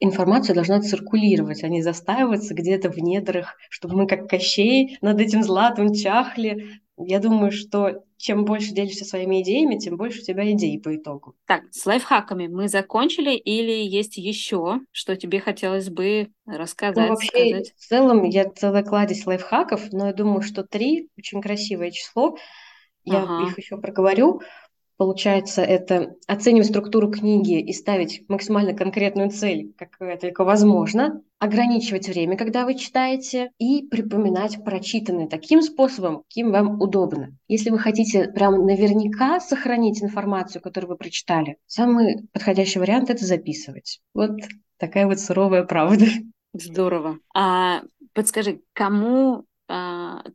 информация 0.00 0.54
должна 0.54 0.80
циркулировать, 0.80 1.64
а 1.64 1.68
не 1.68 1.82
застаиваться 1.82 2.54
где-то 2.54 2.90
в 2.90 2.98
недрах, 2.98 3.56
чтобы 3.70 3.96
мы 3.96 4.06
как 4.06 4.28
Кощей 4.28 4.98
над 5.00 5.20
этим 5.20 5.42
златом 5.42 5.94
чахли. 5.94 6.80
Я 6.98 7.18
думаю, 7.18 7.52
что 7.52 8.02
чем 8.16 8.44
больше 8.44 8.72
делишься 8.72 9.04
своими 9.04 9.42
идеями, 9.42 9.76
тем 9.76 9.96
больше 9.96 10.20
у 10.20 10.24
тебя 10.24 10.50
идей 10.50 10.80
по 10.80 10.96
итогу. 10.96 11.34
Так, 11.46 11.64
с 11.70 11.84
лайфхаками 11.84 12.46
мы 12.46 12.68
закончили 12.68 13.34
или 13.34 13.86
есть 13.86 14.16
еще, 14.16 14.80
что 14.92 15.16
тебе 15.16 15.40
хотелось 15.40 15.90
бы 15.90 16.30
рассказать? 16.46 16.96
Ну, 16.96 17.08
вообще, 17.08 17.28
сказать? 17.28 17.74
в 17.76 17.86
целом, 17.86 18.24
я 18.24 18.48
целая 18.48 18.82
кладезь 18.82 19.26
лайфхаков, 19.26 19.92
но 19.92 20.06
я 20.06 20.14
думаю, 20.14 20.40
что 20.40 20.64
три 20.64 21.08
очень 21.18 21.42
красивое 21.42 21.90
число. 21.90 22.36
Я 23.04 23.22
ага. 23.22 23.48
их 23.48 23.58
еще 23.58 23.76
проговорю. 23.76 24.40
Получается, 24.96 25.62
это 25.62 26.16
оценивать 26.26 26.68
структуру 26.68 27.10
книги 27.10 27.60
и 27.60 27.72
ставить 27.72 28.24
максимально 28.28 28.72
конкретную 28.72 29.30
цель, 29.30 29.74
какая 29.76 30.16
только 30.16 30.44
возможно, 30.44 31.22
ограничивать 31.38 32.08
время, 32.08 32.36
когда 32.36 32.64
вы 32.64 32.76
читаете, 32.76 33.50
и 33.58 33.86
припоминать 33.86 34.64
прочитанное 34.64 35.28
таким 35.28 35.60
способом, 35.60 36.22
каким 36.22 36.50
вам 36.50 36.80
удобно. 36.80 37.36
Если 37.46 37.68
вы 37.68 37.78
хотите 37.78 38.28
прям 38.28 38.64
наверняка 38.64 39.38
сохранить 39.40 40.02
информацию, 40.02 40.62
которую 40.62 40.90
вы 40.90 40.96
прочитали, 40.96 41.58
самый 41.66 42.26
подходящий 42.32 42.78
вариант– 42.78 43.10
это 43.10 43.24
записывать. 43.24 44.00
Вот 44.14 44.30
такая 44.78 45.06
вот 45.06 45.20
суровая 45.20 45.64
правда. 45.64 46.06
Здорово. 46.54 47.18
А 47.34 47.82
подскажи, 48.14 48.62
кому 48.72 49.44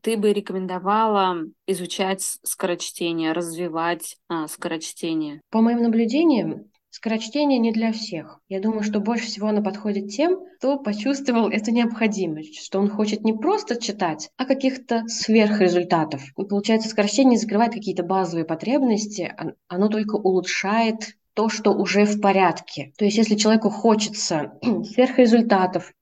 ты 0.02 0.18
бы 0.18 0.34
рекомендовала 0.34 1.38
изучать 1.68 2.22
скорочтение, 2.44 3.34
развивать 3.34 4.18
а, 4.28 4.48
скорочтение? 4.48 5.42
По 5.50 5.62
моим 5.62 5.82
наблюдениям, 5.82 6.72
Скорочтение 6.94 7.58
не 7.58 7.72
для 7.72 7.94
всех. 7.94 8.42
Я 8.50 8.60
думаю, 8.60 8.84
что 8.84 9.00
больше 9.00 9.26
всего 9.26 9.48
оно 9.48 9.64
подходит 9.64 10.10
тем, 10.10 10.42
кто 10.58 10.78
почувствовал 10.78 11.48
эту 11.48 11.72
необходимость, 11.72 12.62
что 12.62 12.80
он 12.80 12.90
хочет 12.90 13.24
не 13.24 13.32
просто 13.32 13.82
читать, 13.82 14.30
а 14.36 14.44
каких-то 14.44 15.08
сверхрезультатов. 15.08 16.22
И 16.38 16.44
получается, 16.44 16.90
скорочтение 16.90 17.40
закрывает 17.40 17.72
какие-то 17.72 18.04
базовые 18.04 18.44
потребности, 18.44 19.34
оно 19.70 19.88
только 19.88 20.16
улучшает 20.16 21.16
то, 21.34 21.48
что 21.48 21.72
уже 21.72 22.04
в 22.04 22.20
порядке. 22.20 22.92
То 22.98 23.06
есть, 23.06 23.16
если 23.16 23.36
человеку 23.36 23.70
хочется 23.70 24.60
сверхрезультатов, 24.94 25.94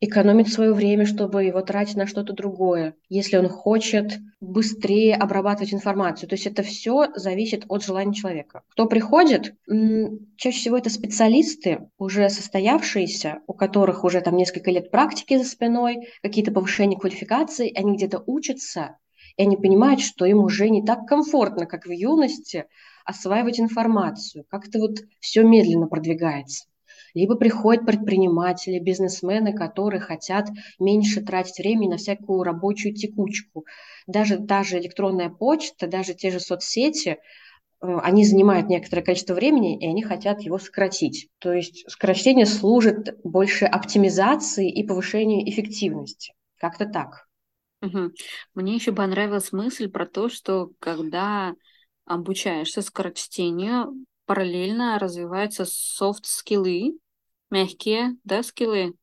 экономить 0.00 0.52
свое 0.52 0.72
время, 0.72 1.06
чтобы 1.06 1.44
его 1.44 1.62
тратить 1.62 1.96
на 1.96 2.06
что-то 2.06 2.34
другое, 2.34 2.94
если 3.08 3.38
он 3.38 3.48
хочет 3.48 4.18
быстрее 4.40 5.14
обрабатывать 5.14 5.72
информацию. 5.72 6.28
То 6.28 6.34
есть 6.34 6.46
это 6.46 6.62
все 6.62 7.08
зависит 7.14 7.64
от 7.68 7.82
желания 7.82 8.12
человека. 8.12 8.62
Кто 8.68 8.86
приходит, 8.86 9.54
чаще 10.36 10.58
всего 10.58 10.76
это 10.76 10.90
специалисты, 10.90 11.88
уже 11.98 12.28
состоявшиеся, 12.28 13.40
у 13.46 13.54
которых 13.54 14.04
уже 14.04 14.20
там 14.20 14.36
несколько 14.36 14.70
лет 14.70 14.90
практики 14.90 15.38
за 15.38 15.44
спиной, 15.44 16.08
какие-то 16.22 16.52
повышения 16.52 16.98
квалификации, 16.98 17.72
они 17.74 17.96
где-то 17.96 18.22
учатся, 18.26 18.98
и 19.38 19.42
они 19.42 19.56
понимают, 19.56 20.00
что 20.00 20.26
им 20.26 20.38
уже 20.38 20.68
не 20.68 20.84
так 20.84 21.06
комфортно, 21.06 21.66
как 21.66 21.86
в 21.86 21.90
юности, 21.90 22.66
осваивать 23.04 23.60
информацию. 23.60 24.44
Как-то 24.48 24.78
вот 24.78 24.98
все 25.20 25.42
медленно 25.42 25.86
продвигается 25.86 26.66
либо 27.16 27.34
приходят 27.34 27.86
предприниматели, 27.86 28.78
бизнесмены, 28.78 29.54
которые 29.54 30.00
хотят 30.00 30.48
меньше 30.78 31.22
тратить 31.22 31.58
времени 31.58 31.92
на 31.92 31.96
всякую 31.96 32.42
рабочую 32.42 32.94
текучку. 32.94 33.64
Даже 34.06 34.36
та 34.36 34.62
же 34.62 34.78
электронная 34.78 35.30
почта, 35.30 35.86
даже 35.86 36.12
те 36.12 36.30
же 36.30 36.40
соцсети, 36.40 37.08
э, 37.08 37.16
они 37.80 38.26
занимают 38.26 38.68
некоторое 38.68 39.00
количество 39.00 39.32
времени, 39.32 39.78
и 39.78 39.86
они 39.86 40.02
хотят 40.02 40.42
его 40.42 40.58
сократить. 40.58 41.30
То 41.38 41.54
есть 41.54 41.90
сокращение 41.90 42.44
служит 42.44 43.18
больше 43.24 43.64
оптимизации 43.64 44.70
и 44.70 44.86
повышению 44.86 45.48
эффективности. 45.48 46.34
Как-то 46.58 46.84
так. 46.84 47.26
Угу. 47.80 48.10
Мне 48.54 48.74
еще 48.74 48.92
понравилась 48.92 49.52
мысль 49.52 49.88
про 49.88 50.04
то, 50.04 50.28
что 50.28 50.70
когда 50.80 51.54
обучаешься 52.04 52.82
скорочтению, 52.82 54.04
параллельно 54.26 54.98
развиваются 54.98 55.64
софт-скиллы, 55.64 56.98
мягкие, 57.60 58.16
да, 58.24 58.42
скиллы. 58.42 58.94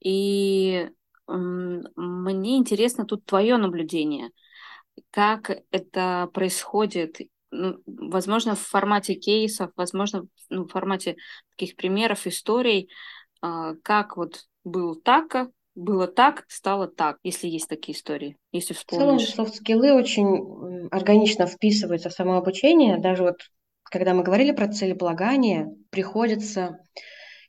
И 0.00 0.88
мне 1.26 2.56
интересно 2.56 3.04
тут 3.04 3.24
твое 3.24 3.56
наблюдение. 3.56 4.30
Как 5.10 5.50
это 5.70 6.30
происходит, 6.32 7.18
ну, 7.50 7.78
возможно, 7.86 8.54
в 8.54 8.60
формате 8.60 9.14
кейсов, 9.14 9.70
возможно, 9.76 10.26
ну, 10.50 10.64
в 10.64 10.68
формате 10.68 11.16
таких 11.50 11.76
примеров, 11.76 12.26
историй, 12.26 12.88
а, 13.40 13.74
как 13.82 14.16
вот 14.16 14.44
было 14.64 14.94
так, 15.00 15.48
было 15.74 16.06
так, 16.06 16.44
стало 16.48 16.86
так, 16.86 17.18
если 17.22 17.48
есть 17.48 17.68
такие 17.68 17.96
истории, 17.96 18.36
если 18.52 18.74
вспомнишь. 18.74 19.24
В 19.24 19.34
целом, 19.34 19.48
софт-скиллы 19.48 19.92
очень 19.92 20.88
органично 20.90 21.46
вписываются 21.46 22.08
в 22.08 22.14
самообучение. 22.14 22.98
Даже 22.98 23.24
вот, 23.24 23.40
когда 23.82 24.14
мы 24.14 24.22
говорили 24.22 24.52
про 24.52 24.68
целеполагание, 24.68 25.68
приходится 25.90 26.78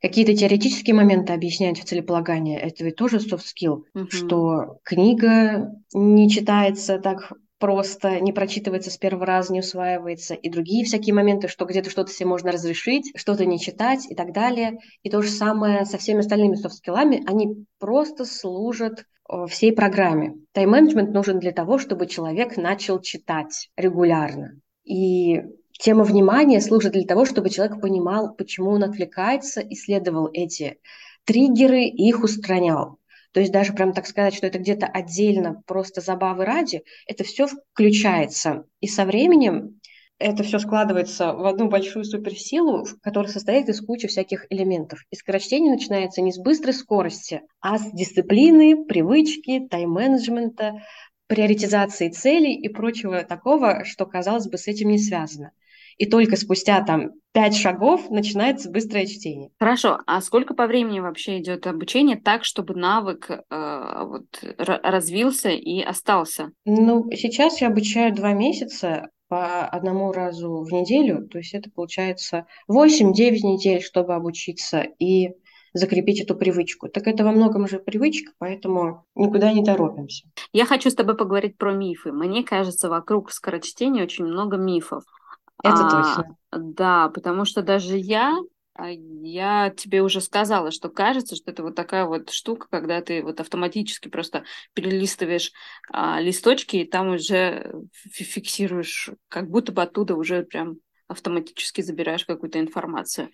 какие-то 0.07 0.35
теоретические 0.35 0.95
моменты 0.95 1.33
объяснять 1.33 1.79
в 1.79 1.85
целеполагании, 1.85 2.57
это 2.57 2.85
ведь 2.85 2.95
тоже 2.95 3.17
soft 3.17 3.43
skill, 3.43 3.83
угу. 3.93 4.07
что 4.09 4.79
книга 4.83 5.73
не 5.93 6.29
читается 6.29 6.97
так 6.97 7.33
просто, 7.59 8.19
не 8.19 8.31
прочитывается 8.31 8.89
с 8.89 8.97
первого 8.97 9.25
раза, 9.25 9.51
не 9.51 9.59
усваивается, 9.59 10.33
и 10.33 10.49
другие 10.49 10.85
всякие 10.85 11.13
моменты, 11.13 11.47
что 11.47 11.65
где-то 11.65 11.89
что-то 11.89 12.11
себе 12.11 12.27
можно 12.27 12.51
разрешить, 12.51 13.11
что-то 13.15 13.45
не 13.45 13.59
читать 13.59 14.09
и 14.09 14.15
так 14.15 14.31
далее. 14.31 14.79
И 15.03 15.09
то 15.09 15.21
же 15.21 15.29
самое 15.29 15.85
со 15.85 15.97
всеми 15.97 16.19
остальными 16.19 16.55
софт-скиллами, 16.55 17.23
они 17.25 17.65
просто 17.79 18.25
служат 18.25 19.05
э, 19.29 19.45
всей 19.47 19.73
программе. 19.73 20.35
Тайм-менеджмент 20.53 21.11
нужен 21.11 21.39
для 21.39 21.51
того, 21.51 21.79
чтобы 21.79 22.05
человек 22.05 22.57
начал 22.57 23.01
читать 23.01 23.69
регулярно. 23.75 24.59
И 24.85 25.41
Тема 25.79 26.03
внимания 26.03 26.59
служит 26.59 26.93
для 26.93 27.05
того, 27.05 27.25
чтобы 27.25 27.49
человек 27.49 27.79
понимал, 27.79 28.33
почему 28.33 28.71
он 28.71 28.83
отвлекается, 28.83 29.61
исследовал 29.61 30.29
эти 30.33 30.79
триггеры 31.23 31.83
и 31.83 32.09
их 32.09 32.23
устранял. 32.23 32.99
То 33.31 33.41
есть 33.41 33.51
даже 33.51 33.73
прям 33.73 33.93
так 33.93 34.07
сказать, 34.07 34.33
что 34.33 34.47
это 34.47 34.57
где-то 34.57 34.87
отдельно, 34.87 35.61
просто 35.67 36.01
забавы 36.01 36.45
ради, 36.45 36.83
это 37.05 37.23
все 37.23 37.47
включается. 37.47 38.65
И 38.81 38.87
со 38.87 39.05
временем 39.05 39.79
это 40.17 40.41
все 40.41 40.57
складывается 40.57 41.33
в 41.33 41.45
одну 41.45 41.69
большую 41.69 42.05
суперсилу, 42.05 42.87
которая 43.03 43.31
состоит 43.31 43.69
из 43.69 43.79
кучи 43.79 44.07
всяких 44.07 44.47
элементов. 44.49 45.05
И 45.11 45.15
скорочтение 45.15 45.71
начинается 45.71 46.21
не 46.21 46.33
с 46.33 46.39
быстрой 46.39 46.73
скорости, 46.73 47.43
а 47.61 47.77
с 47.77 47.91
дисциплины, 47.91 48.85
привычки, 48.85 49.67
тайм-менеджмента, 49.69 50.81
приоритизации 51.27 52.09
целей 52.09 52.55
и 52.55 52.67
прочего 52.67 53.21
такого, 53.23 53.83
что, 53.85 54.07
казалось 54.07 54.47
бы, 54.47 54.57
с 54.57 54.67
этим 54.67 54.89
не 54.89 54.97
связано 54.97 55.51
и 55.97 56.05
только 56.05 56.35
спустя 56.35 56.81
там 56.83 57.11
пять 57.33 57.55
шагов 57.55 58.09
начинается 58.09 58.69
быстрое 58.69 59.05
чтение. 59.05 59.49
Хорошо, 59.59 59.99
а 60.07 60.21
сколько 60.21 60.53
по 60.53 60.67
времени 60.67 60.99
вообще 60.99 61.39
идет 61.39 61.67
обучение 61.67 62.17
так, 62.17 62.43
чтобы 62.43 62.73
навык 62.73 63.29
э, 63.29 64.03
вот, 64.05 64.25
развился 64.57 65.49
и 65.49 65.81
остался? 65.81 66.51
Ну, 66.65 67.09
сейчас 67.11 67.61
я 67.61 67.67
обучаю 67.67 68.13
два 68.15 68.33
месяца 68.33 69.09
по 69.27 69.65
одному 69.65 70.11
разу 70.13 70.63
в 70.63 70.71
неделю, 70.71 71.27
то 71.27 71.37
есть 71.37 71.53
это 71.53 71.69
получается 71.69 72.47
8-9 72.71 73.11
недель, 73.43 73.81
чтобы 73.81 74.15
обучиться 74.15 74.87
и 74.99 75.31
закрепить 75.73 76.21
эту 76.21 76.35
привычку. 76.35 76.89
Так 76.89 77.07
это 77.07 77.23
во 77.23 77.31
многом 77.31 77.65
уже 77.65 77.79
привычка, 77.79 78.31
поэтому 78.39 79.05
никуда 79.15 79.51
не 79.53 79.63
торопимся. 79.63 80.25
Я 80.53 80.65
хочу 80.65 80.89
с 80.89 80.95
тобой 80.95 81.15
поговорить 81.15 81.57
про 81.57 81.73
мифы. 81.73 82.11
Мне 82.11 82.43
кажется, 82.43 82.89
вокруг 82.89 83.31
скорочтения 83.31 84.03
очень 84.03 84.25
много 84.25 84.57
мифов. 84.57 85.03
Это 85.63 85.83
а, 85.83 85.85
точно. 85.85 86.37
Да, 86.51 87.09
потому 87.09 87.45
что 87.45 87.61
даже 87.61 87.97
я, 87.97 88.37
а, 88.73 88.89
я 88.89 89.69
тебе 89.75 90.01
уже 90.01 90.21
сказала, 90.21 90.71
что 90.71 90.89
кажется, 90.89 91.35
что 91.35 91.51
это 91.51 91.63
вот 91.63 91.75
такая 91.75 92.05
вот 92.05 92.29
штука, 92.29 92.67
когда 92.69 93.01
ты 93.01 93.23
вот 93.23 93.39
автоматически 93.39 94.07
просто 94.07 94.43
перелистываешь 94.73 95.51
а, 95.91 96.21
листочки, 96.21 96.77
и 96.77 96.85
там 96.85 97.09
уже 97.15 97.73
фиксируешь, 98.05 99.09
как 99.29 99.49
будто 99.49 99.71
бы 99.71 99.81
оттуда 99.81 100.15
уже 100.15 100.43
прям 100.43 100.77
автоматически 101.07 101.81
забираешь 101.81 102.25
какую-то 102.25 102.59
информацию. 102.59 103.29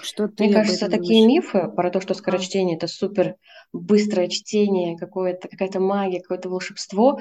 Что 0.00 0.28
ты 0.28 0.44
Мне 0.44 0.54
кажется, 0.54 0.88
такие 0.88 1.26
мифы 1.26 1.68
про 1.68 1.90
то, 1.90 2.00
что 2.00 2.14
скорочтение 2.14 2.76
это 2.76 2.86
супер 2.86 3.36
быстрое 3.72 4.28
чтение, 4.28 4.96
какое-то, 4.96 5.48
какая-то 5.48 5.80
магия, 5.80 6.20
какое-то 6.20 6.48
волшебство, 6.48 7.18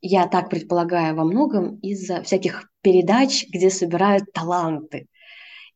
я 0.00 0.26
так 0.26 0.50
предполагаю 0.50 1.14
во 1.14 1.24
многом 1.24 1.76
из-за 1.76 2.22
всяких 2.22 2.70
передач, 2.82 3.46
где 3.48 3.70
собирают 3.70 4.32
таланты. 4.32 5.06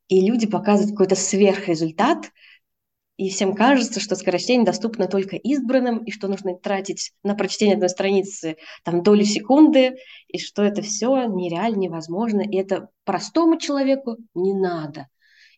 И 0.09 0.21
люди 0.21 0.47
показывают 0.47 0.93
какой-то 0.93 1.17
сверхрезультат, 1.17 2.31
и 3.23 3.31
всем 3.31 3.55
кажется, 3.55 4.01
что 4.01 4.17
скорочтение 4.17 4.67
доступно 4.67 5.07
только 5.07 5.37
избранным, 5.37 5.99
и 5.99 6.11
что 6.11 6.27
нужно 6.27 6.57
тратить 6.57 7.13
на 7.23 7.37
прочтение 7.37 7.75
одной 7.75 7.89
страницы 7.89 8.57
там 8.83 9.05
долю 9.05 9.25
секунды, 9.25 9.97
и 10.27 10.39
что 10.39 10.63
это 10.63 10.83
все 10.83 11.27
нереально, 11.27 11.77
невозможно, 11.77 12.41
и 12.41 12.57
это 12.57 12.89
простому 13.05 13.59
человеку 13.59 14.17
не 14.35 14.55
надо. 14.55 15.07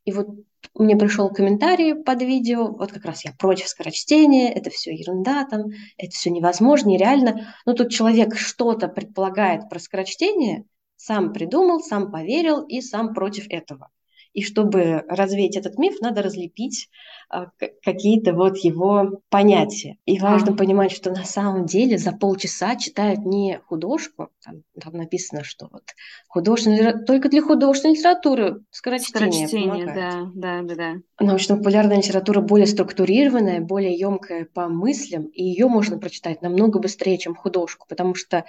И 0.05 0.12
вот 0.12 0.29
мне 0.74 0.94
пришел 0.96 1.31
комментарий 1.31 1.94
под 1.94 2.20
видео, 2.20 2.68
вот 2.68 2.92
как 2.92 3.07
раз 3.07 3.24
я 3.24 3.33
против 3.33 3.68
скорочтения, 3.68 4.53
это 4.53 4.68
все 4.68 4.94
ерунда, 4.94 5.46
там, 5.46 5.70
это 5.96 6.11
все 6.11 6.29
невозможно, 6.29 6.90
нереально. 6.90 7.55
Но 7.64 7.72
тут 7.72 7.90
человек 7.90 8.37
что-то 8.37 8.88
предполагает 8.88 9.70
про 9.70 9.79
скорочтение, 9.79 10.64
сам 10.96 11.33
придумал, 11.33 11.81
сам 11.81 12.12
поверил 12.12 12.62
и 12.62 12.83
сам 12.83 13.14
против 13.14 13.46
этого. 13.48 13.88
И 14.35 14.42
чтобы 14.42 15.05
развеять 15.09 15.57
этот 15.57 15.79
миф, 15.79 16.01
надо 16.01 16.20
разлепить 16.20 16.90
а, 17.31 17.47
какие-то 17.83 18.33
вот 18.33 18.59
его 18.59 19.20
понятия. 19.31 19.97
И 20.07 20.18
важно 20.18 20.53
а. 20.53 20.57
понимать, 20.57 20.90
что 20.90 21.11
на 21.11 21.25
самом 21.25 21.66
деле 21.66 21.99
за 21.99 22.11
полчаса 22.11 22.75
читают 22.75 23.20
не 23.25 23.61
художку, 23.66 24.31
там, 24.44 24.64
там 24.79 24.94
написано, 24.94 25.44
что 25.44 25.68
вот 25.70 25.85
художественная, 26.27 26.99
только 27.05 27.29
для 27.29 27.42
художественной 27.42 27.94
литературы 27.94 28.61
скорочтение, 28.70 29.47
скорочтение 29.47 29.70
помогает. 29.70 30.33
Да, 30.35 30.62
да, 30.62 30.62
да, 30.62 30.75
да. 30.75 31.25
Научно-популярная 31.25 31.99
литература 31.99 32.40
более 32.40 32.66
структурированная, 32.66 33.61
более 33.61 33.94
емкая 33.94 34.47
по 34.53 34.68
мыслям, 34.68 35.27
и 35.27 35.44
ее 35.44 35.68
можно 35.68 35.97
прочитать 35.97 36.42
намного 36.42 36.81
быстрее, 36.81 37.18
чем 37.18 37.37
художку, 37.37 37.87
потому 37.88 38.16
что 38.16 38.44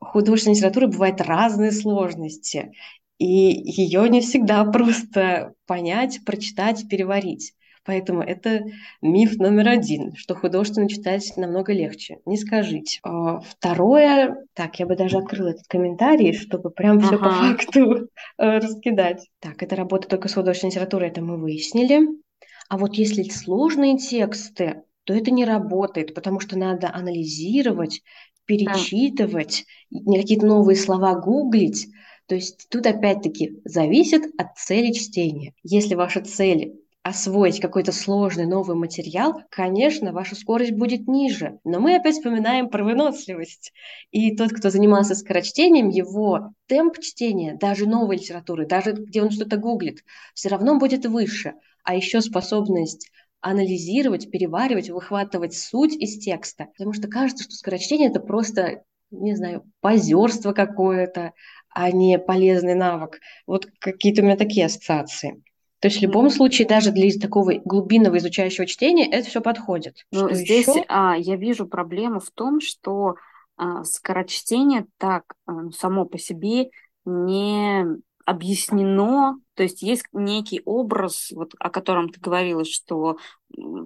художественной 0.00 0.56
литературы 0.56 0.88
бывают 0.88 1.20
разные 1.20 1.70
сложности 1.70 2.72
и 3.22 3.70
ее 3.70 4.08
не 4.08 4.20
всегда 4.20 4.64
просто 4.72 5.54
понять, 5.66 6.24
прочитать, 6.24 6.88
переварить. 6.88 7.54
Поэтому 7.84 8.22
это 8.22 8.64
миф 9.00 9.38
номер 9.38 9.68
один, 9.68 10.14
что 10.14 10.36
художественно 10.36 10.88
читать 10.88 11.32
намного 11.36 11.72
легче. 11.72 12.18
Не 12.26 12.36
скажите. 12.36 13.00
А, 13.02 13.40
второе, 13.40 14.46
так, 14.54 14.78
я 14.78 14.86
бы 14.86 14.94
даже 14.94 15.18
открыла 15.18 15.48
этот 15.48 15.66
комментарий, 15.66 16.32
чтобы 16.32 16.70
прям 16.70 17.00
все 17.00 17.18
по 17.18 17.30
факту 17.30 18.08
э, 18.38 18.58
раскидать. 18.58 19.28
Так, 19.40 19.62
это 19.64 19.74
работа 19.74 20.08
только 20.08 20.28
с 20.28 20.34
художественной 20.34 20.70
литературой, 20.70 21.08
это 21.08 21.22
мы 21.22 21.36
выяснили. 21.38 22.08
А 22.68 22.78
вот 22.78 22.94
если 22.94 23.24
сложные 23.24 23.98
тексты, 23.98 24.82
то 25.04 25.12
это 25.12 25.32
не 25.32 25.44
работает, 25.44 26.14
потому 26.14 26.38
что 26.38 26.56
надо 26.56 26.88
анализировать, 26.94 28.02
перечитывать, 28.44 29.64
какие-то 29.90 30.46
новые 30.46 30.76
слова 30.76 31.14
гуглить. 31.14 31.88
То 32.32 32.36
есть 32.36 32.66
тут 32.70 32.86
опять-таки 32.86 33.60
зависит 33.66 34.22
от 34.38 34.56
цели 34.56 34.90
чтения. 34.94 35.52
Если 35.62 35.94
ваша 35.94 36.22
цель 36.22 36.80
освоить 37.02 37.60
какой-то 37.60 37.92
сложный 37.92 38.46
новый 38.46 38.74
материал, 38.74 39.42
конечно, 39.50 40.14
ваша 40.14 40.34
скорость 40.34 40.72
будет 40.72 41.06
ниже. 41.06 41.58
Но 41.62 41.78
мы 41.78 41.94
опять 41.94 42.14
вспоминаем 42.14 42.70
про 42.70 42.84
выносливость. 42.84 43.74
И 44.12 44.34
тот, 44.34 44.50
кто 44.54 44.70
занимался 44.70 45.14
скорочтением, 45.14 45.90
его 45.90 46.54
темп 46.68 47.00
чтения, 47.00 47.54
даже 47.60 47.86
новой 47.86 48.16
литературы, 48.16 48.66
даже 48.66 48.92
где 48.92 49.20
он 49.20 49.30
что-то 49.30 49.58
гуглит, 49.58 50.02
все 50.32 50.48
равно 50.48 50.78
будет 50.78 51.04
выше. 51.04 51.52
А 51.84 51.94
еще 51.94 52.22
способность 52.22 53.10
анализировать, 53.42 54.30
переваривать, 54.30 54.88
выхватывать 54.88 55.52
суть 55.52 55.94
из 55.96 56.16
текста. 56.16 56.68
Потому 56.78 56.94
что 56.94 57.08
кажется, 57.08 57.44
что 57.44 57.52
скорочтение– 57.52 58.08
это 58.10 58.20
просто, 58.20 58.84
не 59.10 59.36
знаю, 59.36 59.70
позерство 59.82 60.54
какое-то, 60.54 61.34
а 61.74 61.90
не 61.90 62.18
полезный 62.18 62.74
навык. 62.74 63.20
Вот 63.46 63.66
какие-то 63.78 64.22
у 64.22 64.24
меня 64.24 64.36
такие 64.36 64.66
ассоциации. 64.66 65.42
То 65.80 65.88
есть 65.88 65.98
в 65.98 66.02
любом 66.02 66.30
случае, 66.30 66.68
даже 66.68 66.92
для 66.92 67.10
такого 67.18 67.54
глубинного 67.64 68.18
изучающего 68.18 68.66
чтения 68.66 69.10
это 69.10 69.28
все 69.28 69.40
подходит. 69.40 70.06
Но 70.12 70.28
что 70.28 70.34
здесь 70.34 70.68
еще? 70.68 70.84
а, 70.88 71.16
я 71.16 71.34
вижу 71.34 71.66
проблему 71.66 72.20
в 72.20 72.30
том, 72.30 72.60
что 72.60 73.16
а, 73.56 73.82
скорочтение 73.82 74.86
так 74.96 75.24
а, 75.44 75.70
само 75.72 76.04
по 76.04 76.18
себе 76.18 76.70
не 77.04 77.84
объяснено, 78.24 79.40
то 79.54 79.64
есть 79.64 79.82
есть 79.82 80.04
некий 80.12 80.62
образ, 80.64 81.30
вот, 81.32 81.54
о 81.58 81.70
котором 81.70 82.08
ты 82.10 82.20
говорила, 82.20 82.64
что 82.64 83.16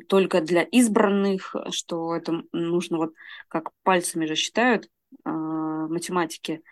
только 0.08 0.40
для 0.40 0.62
избранных, 0.62 1.54
что 1.70 2.14
это 2.14 2.42
нужно 2.52 2.98
вот 2.98 3.14
как 3.48 3.70
пальцами 3.82 4.26
же 4.26 4.34
считают 4.34 4.88
э, 5.24 5.30
математики, 5.30 6.62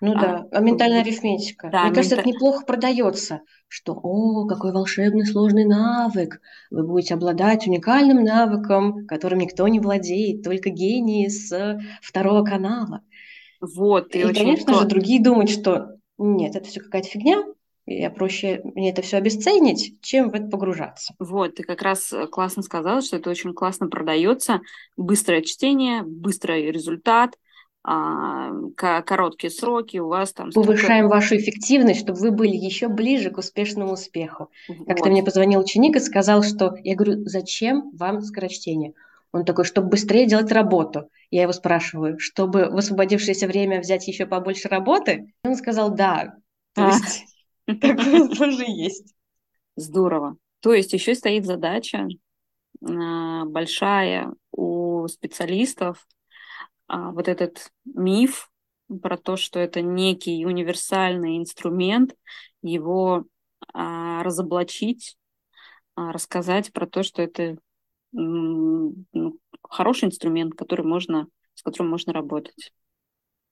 ну 0.00 0.12
а, 0.16 0.20
да, 0.20 0.46
а 0.52 0.60
ментальная 0.60 1.00
арифметика. 1.00 1.68
Да, 1.70 1.84
Мне 1.84 1.94
кажется, 1.94 2.16
это 2.16 2.28
неплохо 2.28 2.64
продается, 2.64 3.40
что 3.66 3.94
«О, 3.94 4.46
какой 4.46 4.72
волшебный 4.72 5.26
сложный 5.26 5.64
навык! 5.64 6.40
Вы 6.70 6.86
будете 6.86 7.14
обладать 7.14 7.66
уникальным 7.66 8.22
навыком, 8.22 9.06
которым 9.06 9.40
никто 9.40 9.66
не 9.68 9.80
владеет, 9.80 10.42
только 10.42 10.70
гении 10.70 11.28
с 11.28 11.78
второго 12.02 12.44
канала». 12.44 13.02
Вот, 13.60 14.14
и, 14.14 14.20
и 14.20 14.24
очень 14.24 14.44
конечно 14.44 14.74
же, 14.74 14.86
другие 14.86 15.22
думают, 15.22 15.50
что 15.50 15.96
нет, 16.16 16.54
это 16.54 16.68
все 16.68 16.80
какая-то 16.80 17.08
фигня, 17.08 17.44
я 17.86 18.10
проще 18.10 18.60
мне 18.62 18.90
это 18.90 19.02
все 19.02 19.16
обесценить, 19.16 20.00
чем 20.00 20.30
в 20.30 20.34
это 20.34 20.46
погружаться. 20.46 21.14
Вот, 21.18 21.56
ты 21.56 21.62
как 21.62 21.82
раз 21.82 22.12
э, 22.12 22.26
классно 22.26 22.62
сказала, 22.62 23.00
что 23.00 23.16
это 23.16 23.30
очень 23.30 23.54
классно 23.54 23.88
продается. 23.88 24.60
Быстрое 24.96 25.42
чтение, 25.42 26.02
быстрый 26.02 26.70
результат– 26.70 27.34
короткие 27.84 29.50
сроки, 29.50 29.98
у 29.98 30.08
вас 30.08 30.32
там... 30.32 30.50
Повышаем 30.50 31.06
столько... 31.06 31.14
вашу 31.14 31.36
эффективность, 31.36 32.00
чтобы 32.00 32.18
вы 32.18 32.30
были 32.30 32.54
еще 32.54 32.88
ближе 32.88 33.30
к 33.30 33.38
успешному 33.38 33.92
успеху. 33.92 34.50
Вот. 34.68 34.86
Как-то 34.86 35.08
мне 35.08 35.22
позвонил 35.22 35.60
ученик 35.60 35.96
и 35.96 36.00
сказал, 36.00 36.42
что... 36.42 36.74
Я 36.82 36.96
говорю, 36.96 37.24
зачем 37.24 37.90
вам 37.92 38.20
скорочтение? 38.20 38.94
Он 39.32 39.44
такой, 39.44 39.64
чтобы 39.64 39.88
быстрее 39.88 40.26
делать 40.26 40.52
работу. 40.52 41.10
Я 41.30 41.42
его 41.42 41.52
спрашиваю, 41.52 42.18
чтобы 42.18 42.70
в 42.70 42.76
освободившееся 42.76 43.46
время 43.46 43.80
взять 43.80 44.08
еще 44.08 44.26
побольше 44.26 44.68
работы? 44.68 45.32
Он 45.44 45.54
сказал, 45.54 45.94
да. 45.94 46.34
То 46.74 46.86
а. 46.86 46.88
есть 46.88 47.24
такое 47.80 48.28
тоже 48.36 48.64
есть. 48.66 49.14
Здорово. 49.76 50.36
То 50.60 50.72
есть 50.74 50.92
еще 50.92 51.14
стоит 51.14 51.46
задача 51.46 52.08
а, 52.84 53.44
большая 53.44 54.32
у 54.52 55.06
специалистов 55.08 56.06
а, 56.88 57.12
вот 57.12 57.28
этот 57.28 57.70
миф 57.84 58.50
про 59.02 59.16
то, 59.16 59.36
что 59.36 59.58
это 59.58 59.82
некий 59.82 60.44
универсальный 60.46 61.36
инструмент, 61.36 62.14
его 62.62 63.26
а, 63.72 64.22
разоблачить, 64.22 65.16
а, 65.94 66.12
рассказать 66.12 66.72
про 66.72 66.86
то, 66.86 67.02
что 67.02 67.22
это 67.22 67.58
ну, 68.12 68.94
хороший 69.62 70.06
инструмент, 70.06 70.54
который 70.54 70.84
можно, 70.84 71.28
с 71.54 71.62
которым 71.62 71.90
можно 71.90 72.12
работать. 72.12 72.72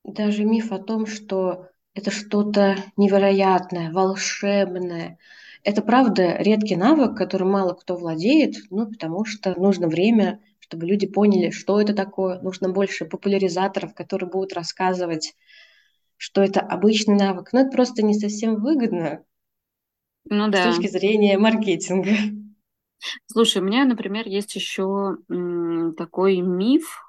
Даже 0.03 0.44
миф 0.44 0.72
о 0.72 0.79
том, 0.79 1.07
что 1.07 1.68
это 1.92 2.11
что-то 2.11 2.77
невероятное, 2.96 3.92
волшебное. 3.92 5.18
Это 5.66 5.83
правда 5.83 6.37
редкий 6.38 6.76
навык, 6.76 7.16
которым 7.16 7.50
мало 7.50 7.74
кто 7.74 7.96
владеет, 7.96 8.55
ну, 8.70 8.87
потому 8.87 9.24
что 9.24 9.59
нужно 9.59 9.88
время, 9.88 10.40
чтобы 10.61 10.87
люди 10.87 11.09
поняли, 11.09 11.50
что 11.50 11.81
это 11.81 11.92
такое. 11.92 12.40
Нужно 12.40 12.68
больше 12.68 13.05
популяризаторов, 13.05 13.92
которые 13.92 14.31
будут 14.31 14.52
рассказывать, 14.52 15.35
что 16.16 16.40
это 16.40 16.61
обычный 16.61 17.16
навык. 17.16 17.52
Но 17.52 17.62
это 17.62 17.70
просто 17.72 18.05
не 18.05 18.14
совсем 18.14 18.62
выгодно 18.62 19.24
ну, 20.24 20.48
да. 20.50 20.70
с 20.70 20.76
точки 20.76 20.88
зрения 20.88 21.37
маркетинга. 21.37 22.12
Слушай, 23.26 23.61
у 23.61 23.64
меня, 23.64 23.85
например, 23.87 24.29
есть 24.29 24.55
еще 24.55 25.16
такой 25.98 26.42
миф. 26.42 27.02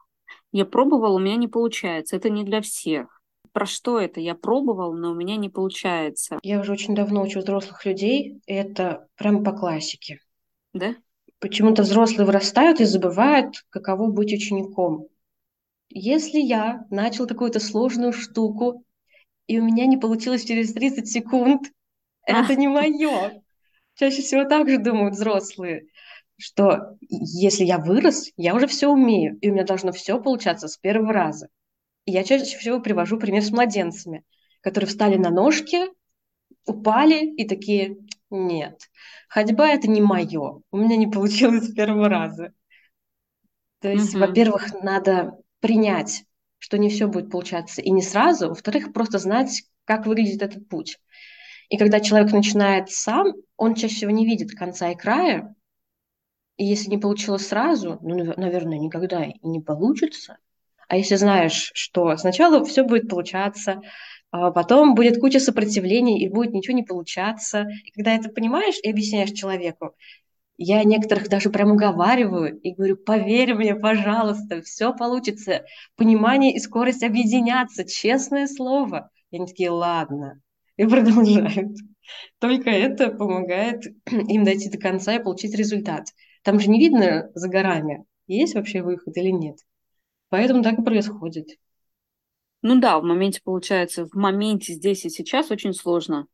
Я 0.52 0.66
пробовал, 0.66 1.14
у 1.14 1.20
меня 1.20 1.36
не 1.36 1.48
получается. 1.48 2.16
Это 2.16 2.32
не 2.32 2.44
для 2.44 2.62
всех. 2.62 3.17
Про 3.58 3.66
что 3.66 4.00
это? 4.00 4.20
Я 4.20 4.36
пробовал, 4.36 4.94
но 4.94 5.10
у 5.10 5.16
меня 5.16 5.36
не 5.36 5.50
получается. 5.50 6.38
Я 6.44 6.60
уже 6.60 6.74
очень 6.74 6.94
давно 6.94 7.24
учу 7.24 7.40
взрослых 7.40 7.88
людей. 7.88 8.40
И 8.46 8.54
это 8.54 9.08
прямо 9.16 9.44
по 9.44 9.52
классике. 9.52 10.20
Да? 10.74 10.94
Почему-то 11.40 11.82
взрослые 11.82 12.28
вырастают 12.28 12.82
и 12.82 12.86
забывают, 12.86 13.66
каково 13.70 14.12
быть 14.12 14.32
учеником. 14.32 15.08
Если 15.90 16.38
я 16.38 16.86
начал 16.92 17.26
какую-то 17.26 17.60
сложную 17.60 18.14
штуку, 18.14 18.84
и 19.48 19.60
у 19.60 19.66
меня 19.66 19.88
не 19.88 19.98
получилось 19.98 20.46
через 20.46 20.72
30 20.74 21.08
секунд, 21.08 21.64
это 22.28 22.56
не 22.56 22.68
мое. 22.68 23.42
Чаще 23.96 24.22
всего 24.22 24.44
так 24.44 24.70
же 24.70 24.78
думают 24.78 25.16
взрослые, 25.16 25.88
что 26.38 26.96
если 27.10 27.64
я 27.64 27.80
вырос, 27.80 28.30
я 28.38 28.54
уже 28.54 28.68
все 28.68 28.88
умею, 28.88 29.36
и 29.42 29.50
у 29.50 29.54
меня 29.56 29.64
должно 29.64 29.92
все 29.94 30.22
получаться 30.22 30.68
с 30.68 30.78
первого 30.78 31.12
раза. 31.12 31.50
И 32.08 32.14
я 32.14 32.24
чаще 32.24 32.58
всего 32.58 32.80
привожу 32.80 33.20
пример 33.20 33.44
с 33.44 33.52
младенцами, 33.52 34.24
которые 34.62 34.88
встали 34.88 35.18
на 35.18 35.30
ножки, 35.30 35.90
упали 36.66 37.26
и 37.36 37.46
такие, 37.46 37.98
нет, 38.30 38.80
ходьба 39.28 39.68
это 39.68 39.90
не 39.90 40.02
мое. 40.02 40.62
У 40.72 40.78
меня 40.78 40.96
не 40.96 41.08
получилось 41.08 41.66
с 41.66 41.74
первого 41.74 42.08
раза. 42.08 42.54
То 43.82 43.90
есть, 43.90 44.16
угу. 44.16 44.22
во-первых, 44.22 44.74
надо 44.82 45.38
принять, 45.60 46.24
что 46.60 46.78
не 46.78 46.90
все 46.90 47.08
будет 47.08 47.30
получаться, 47.30 47.82
и 47.82 47.92
не 47.92 48.02
сразу. 48.02 48.48
Во-вторых, 48.48 48.94
просто 48.94 49.20
знать, 49.20 49.64
как 49.84 50.08
выглядит 50.08 50.42
этот 50.42 50.70
путь. 50.70 51.00
И 51.68 51.78
когда 51.78 52.00
человек 52.00 52.32
начинает 52.32 52.90
сам, 52.90 53.34
он 53.58 53.76
чаще 53.76 53.96
всего 53.96 54.12
не 54.12 54.26
видит 54.26 54.58
конца 54.58 54.92
и 54.92 54.96
края. 54.96 55.54
И 56.56 56.64
если 56.64 56.90
не 56.90 56.98
получилось 56.98 57.48
сразу, 57.48 58.00
ну, 58.02 58.16
наверное, 58.38 58.78
никогда 58.78 59.26
и 59.26 59.34
не 59.44 59.60
получится. 59.60 60.38
А 60.88 60.98
если 60.98 61.16
знаешь, 61.16 61.72
что 61.74 62.16
сначала 62.18 62.64
все 62.64 62.84
будет 62.84 63.10
получаться, 63.10 63.82
а 64.32 64.52
потом 64.52 64.96
будет 64.96 65.20
куча 65.20 65.40
сопротивлений, 65.40 66.24
и 66.24 66.30
будет 66.30 66.54
ничего 66.54 66.76
не 66.76 66.84
получаться. 66.84 67.68
И 67.86 67.92
когда 67.92 68.16
это 68.16 68.30
понимаешь 68.30 68.76
и 68.82 68.90
объясняешь 68.90 69.32
человеку, 69.32 69.96
я 70.58 70.84
некоторых 70.84 71.30
даже 71.30 71.50
прям 71.50 71.72
уговариваю 71.72 72.60
и 72.60 72.74
говорю, 72.74 72.98
поверь 72.98 73.54
мне, 73.54 73.76
пожалуйста, 73.76 74.62
все 74.62 74.94
получится. 74.94 75.66
Понимание 75.96 76.56
и 76.56 76.60
скорость 76.60 77.04
объединятся, 77.04 77.86
честное 77.86 78.48
слово. 78.48 79.10
И 79.30 79.38
они 79.38 79.46
такие, 79.46 79.70
ладно, 79.70 80.42
и 80.78 80.86
продолжают. 80.86 81.78
Только 82.40 82.70
это 82.70 83.10
помогает 83.10 83.84
им 84.12 84.44
дойти 84.44 84.70
до 84.70 84.78
конца 84.78 85.16
и 85.16 85.24
получить 85.24 85.56
результат. 85.56 86.08
Там 86.44 86.60
же 86.60 86.70
не 86.70 86.80
видно 86.80 87.30
за 87.34 87.50
горами, 87.50 88.06
есть 88.28 88.56
вообще 88.56 88.82
выход 88.82 89.16
или 89.18 89.30
нет. 89.30 89.58
Поэтому 90.30 90.64
так 90.64 90.80
и 90.80 90.84
происходит. 90.84 91.58
Ну 92.62 92.80
да, 92.80 93.00
в 93.00 93.04
моменте 93.04 93.42
получается, 93.44 94.06
в 94.06 94.14
моменте 94.14 94.74
здесь 94.74 95.06
и 95.06 95.10
сейчас 95.10 95.52
очень 95.52 95.74
сложно. 95.74 96.28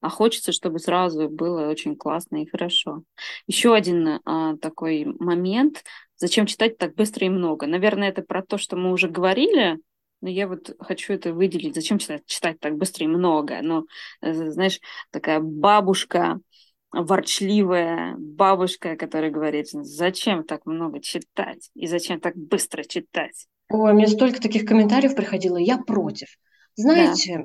А 0.00 0.08
хочется, 0.08 0.52
чтобы 0.52 0.78
сразу 0.78 1.28
было 1.28 1.68
очень 1.68 1.96
классно 1.96 2.42
и 2.42 2.46
хорошо. 2.46 3.02
Еще 3.46 3.74
один 3.74 4.20
а, 4.24 4.56
такой 4.58 5.04
момент. 5.04 5.84
Зачем 6.16 6.46
читать 6.46 6.78
так 6.78 6.94
быстро 6.94 7.26
и 7.26 7.30
много? 7.30 7.66
Наверное, 7.66 8.08
это 8.08 8.22
про 8.22 8.42
то, 8.42 8.58
что 8.58 8.76
мы 8.76 8.92
уже 8.92 9.08
говорили, 9.08 9.78
но 10.20 10.28
я 10.28 10.48
вот 10.48 10.74
хочу 10.80 11.12
это 11.12 11.32
выделить. 11.32 11.74
Зачем 11.74 11.98
читать, 11.98 12.26
читать 12.26 12.60
так 12.60 12.76
быстро 12.76 13.04
и 13.04 13.08
много? 13.08 13.60
Ну, 13.62 13.86
знаешь, 14.22 14.80
такая 15.10 15.40
бабушка 15.40 16.40
ворчливая 16.96 18.14
бабушка, 18.18 18.96
которая 18.96 19.30
говорит, 19.30 19.68
зачем 19.70 20.44
так 20.44 20.66
много 20.66 21.00
читать 21.00 21.70
и 21.74 21.86
зачем 21.86 22.20
так 22.20 22.36
быстро 22.36 22.84
читать. 22.84 23.46
Ой, 23.68 23.92
мне 23.92 24.06
столько 24.06 24.40
таких 24.40 24.64
комментариев 24.64 25.14
приходило, 25.14 25.56
я 25.56 25.78
против. 25.78 26.28
Знаете, 26.76 27.38
да. 27.38 27.44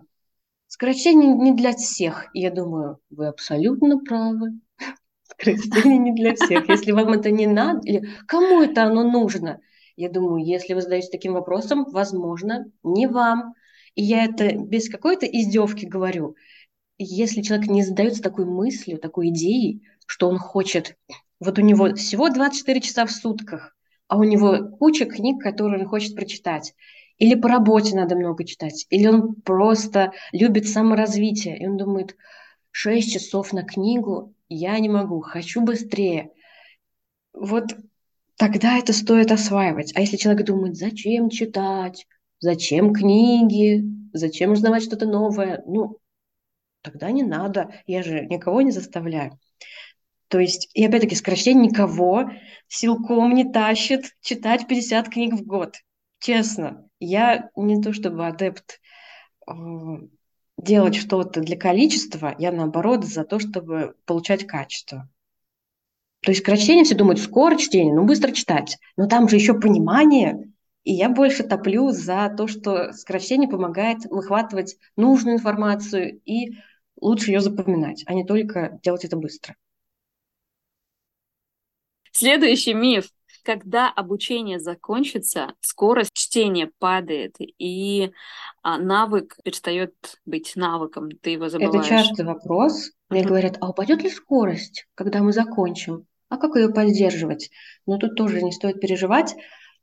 скорочтение 0.67 1.33
не 1.33 1.53
для 1.53 1.73
всех. 1.73 2.29
И 2.33 2.41
я 2.41 2.51
думаю, 2.51 2.99
вы 3.09 3.27
абсолютно 3.27 3.99
правы. 3.99 4.59
Скорочтение 5.23 5.97
не 5.97 6.13
для 6.13 6.35
всех. 6.35 6.69
Если 6.69 6.91
вам 6.91 7.13
это 7.13 7.31
не 7.31 7.47
надо, 7.47 7.81
или 7.83 8.07
кому 8.27 8.61
это 8.61 8.83
оно 8.83 9.03
нужно? 9.03 9.59
Я 9.95 10.09
думаю, 10.09 10.45
если 10.45 10.73
вы 10.73 10.81
задаете 10.81 11.09
таким 11.11 11.33
вопросом, 11.33 11.85
возможно, 11.89 12.65
не 12.83 13.07
вам. 13.07 13.53
И 13.95 14.03
я 14.03 14.25
это 14.25 14.55
без 14.55 14.89
какой-то 14.89 15.25
издевки 15.25 15.85
говорю 15.85 16.35
если 17.03 17.41
человек 17.41 17.67
не 17.67 17.83
задается 17.83 18.21
такой 18.21 18.45
мыслью, 18.45 18.97
такой 18.97 19.29
идеей, 19.29 19.83
что 20.05 20.27
он 20.29 20.37
хочет, 20.37 20.97
вот 21.39 21.57
у 21.57 21.61
него 21.61 21.93
всего 21.95 22.29
24 22.29 22.81
часа 22.81 23.05
в 23.05 23.11
сутках, 23.11 23.75
а 24.07 24.17
у 24.17 24.23
него 24.23 24.69
куча 24.77 25.05
книг, 25.05 25.41
которые 25.41 25.81
он 25.81 25.87
хочет 25.87 26.15
прочитать, 26.15 26.73
или 27.17 27.35
по 27.35 27.47
работе 27.49 27.95
надо 27.95 28.15
много 28.15 28.43
читать, 28.43 28.87
или 28.89 29.07
он 29.07 29.35
просто 29.35 30.11
любит 30.31 30.67
саморазвитие, 30.67 31.59
и 31.59 31.67
он 31.67 31.77
думает, 31.77 32.15
6 32.71 33.13
часов 33.13 33.53
на 33.53 33.63
книгу 33.63 34.33
я 34.49 34.77
не 34.79 34.89
могу, 34.89 35.21
хочу 35.21 35.61
быстрее. 35.61 36.31
Вот 37.33 37.75
тогда 38.37 38.77
это 38.77 38.91
стоит 38.91 39.31
осваивать. 39.31 39.95
А 39.95 40.01
если 40.01 40.17
человек 40.17 40.45
думает, 40.45 40.75
зачем 40.75 41.29
читать, 41.29 42.07
зачем 42.39 42.93
книги, 42.93 43.85
зачем 44.13 44.51
узнавать 44.51 44.83
что-то 44.83 45.05
новое, 45.05 45.63
ну, 45.67 45.97
тогда 46.81 47.11
не 47.11 47.23
надо, 47.23 47.73
я 47.87 48.03
же 48.03 48.25
никого 48.25 48.61
не 48.61 48.71
заставляю. 48.71 49.39
То 50.27 50.39
есть, 50.39 50.69
и 50.73 50.85
опять-таки, 50.85 51.15
сокращение 51.15 51.67
никого 51.67 52.31
силком 52.67 53.33
не 53.35 53.51
тащит 53.51 54.15
читать 54.21 54.67
50 54.67 55.09
книг 55.09 55.33
в 55.33 55.45
год. 55.45 55.75
Честно, 56.19 56.87
я 56.99 57.49
не 57.55 57.81
то 57.81 57.91
чтобы 57.91 58.25
адепт 58.25 58.79
э, 59.47 59.51
делать 60.57 60.95
что-то 60.95 61.41
для 61.41 61.57
количества, 61.57 62.35
я 62.39 62.51
наоборот 62.51 63.03
за 63.03 63.25
то, 63.25 63.39
чтобы 63.39 63.95
получать 64.05 64.47
качество. 64.47 65.09
То 66.21 66.31
есть 66.31 66.39
сокращение 66.39 66.85
все 66.85 66.95
думают, 66.95 67.19
скоро 67.19 67.57
чтение, 67.57 67.93
ну 67.93 68.05
быстро 68.05 68.31
читать. 68.31 68.77
Но 68.95 69.07
там 69.07 69.27
же 69.27 69.35
еще 69.35 69.59
понимание, 69.59 70.51
и 70.83 70.93
я 70.93 71.09
больше 71.09 71.43
топлю 71.43 71.89
за 71.89 72.33
то, 72.37 72.47
что 72.47 72.93
сокращение 72.93 73.49
помогает 73.49 74.05
выхватывать 74.05 74.77
нужную 74.95 75.37
информацию 75.37 76.21
и 76.25 76.53
лучше 77.01 77.31
ее 77.31 77.41
запоминать, 77.41 78.03
а 78.05 78.13
не 78.13 78.23
только 78.25 78.79
делать 78.83 79.03
это 79.03 79.17
быстро. 79.17 79.55
Следующий 82.11 82.73
миф. 82.73 83.09
Когда 83.43 83.89
обучение 83.89 84.59
закончится, 84.59 85.55
скорость 85.61 86.13
чтения 86.13 86.69
падает, 86.77 87.37
и 87.39 88.11
а, 88.61 88.77
навык 88.77 89.35
перестает 89.43 89.95
быть 90.25 90.53
навыком, 90.55 91.09
ты 91.09 91.31
его 91.31 91.49
забываешь. 91.49 91.87
Это 91.87 92.03
частый 92.03 92.25
вопрос. 92.25 92.91
Мне 93.09 93.21
uh-huh. 93.21 93.27
говорят, 93.27 93.57
а 93.59 93.69
упадет 93.69 94.03
ли 94.03 94.11
скорость, 94.11 94.87
когда 94.93 95.23
мы 95.23 95.33
закончим? 95.33 96.05
А 96.29 96.37
как 96.37 96.55
ее 96.55 96.69
поддерживать? 96.69 97.49
Но 97.87 97.97
тут 97.97 98.15
тоже 98.15 98.43
не 98.43 98.51
стоит 98.51 98.79
переживать. 98.79 99.35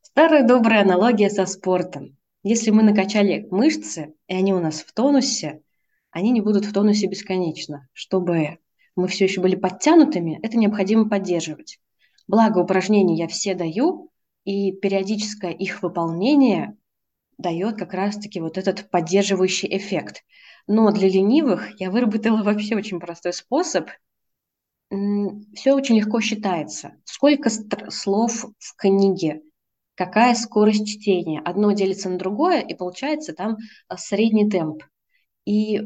Старая 0.02 0.46
добрая 0.46 0.82
аналогия 0.82 1.28
со 1.28 1.44
спортом. 1.44 2.16
Если 2.44 2.70
мы 2.70 2.84
накачали 2.84 3.48
мышцы, 3.50 4.14
и 4.28 4.34
они 4.34 4.54
у 4.54 4.60
нас 4.60 4.82
в 4.82 4.92
тонусе, 4.92 5.62
они 6.10 6.30
не 6.30 6.40
будут 6.40 6.64
в 6.64 6.72
тонусе 6.72 7.06
бесконечно. 7.06 7.88
Чтобы 7.92 8.58
мы 8.96 9.08
все 9.08 9.24
еще 9.24 9.40
были 9.40 9.56
подтянутыми, 9.56 10.40
это 10.42 10.56
необходимо 10.56 11.08
поддерживать. 11.08 11.80
Благо 12.26 12.58
упражнений 12.58 13.16
я 13.16 13.28
все 13.28 13.54
даю, 13.54 14.10
и 14.44 14.72
периодическое 14.72 15.52
их 15.52 15.82
выполнение 15.82 16.76
дает 17.38 17.78
как 17.78 17.94
раз-таки 17.94 18.40
вот 18.40 18.58
этот 18.58 18.90
поддерживающий 18.90 19.68
эффект. 19.76 20.24
Но 20.66 20.90
для 20.90 21.08
ленивых 21.08 21.80
я 21.80 21.90
выработала 21.90 22.42
вообще 22.42 22.76
очень 22.76 23.00
простой 23.00 23.32
способ. 23.32 23.88
Все 24.90 25.74
очень 25.74 25.98
легко 25.98 26.20
считается. 26.20 26.92
Сколько 27.04 27.50
слов 27.50 28.46
в 28.58 28.76
книге, 28.76 29.42
какая 29.94 30.34
скорость 30.34 30.86
чтения. 30.86 31.40
Одно 31.40 31.72
делится 31.72 32.08
на 32.08 32.18
другое, 32.18 32.60
и 32.60 32.74
получается 32.74 33.34
там 33.34 33.58
а, 33.88 33.96
средний 33.96 34.48
темп. 34.48 34.82
И 35.48 35.80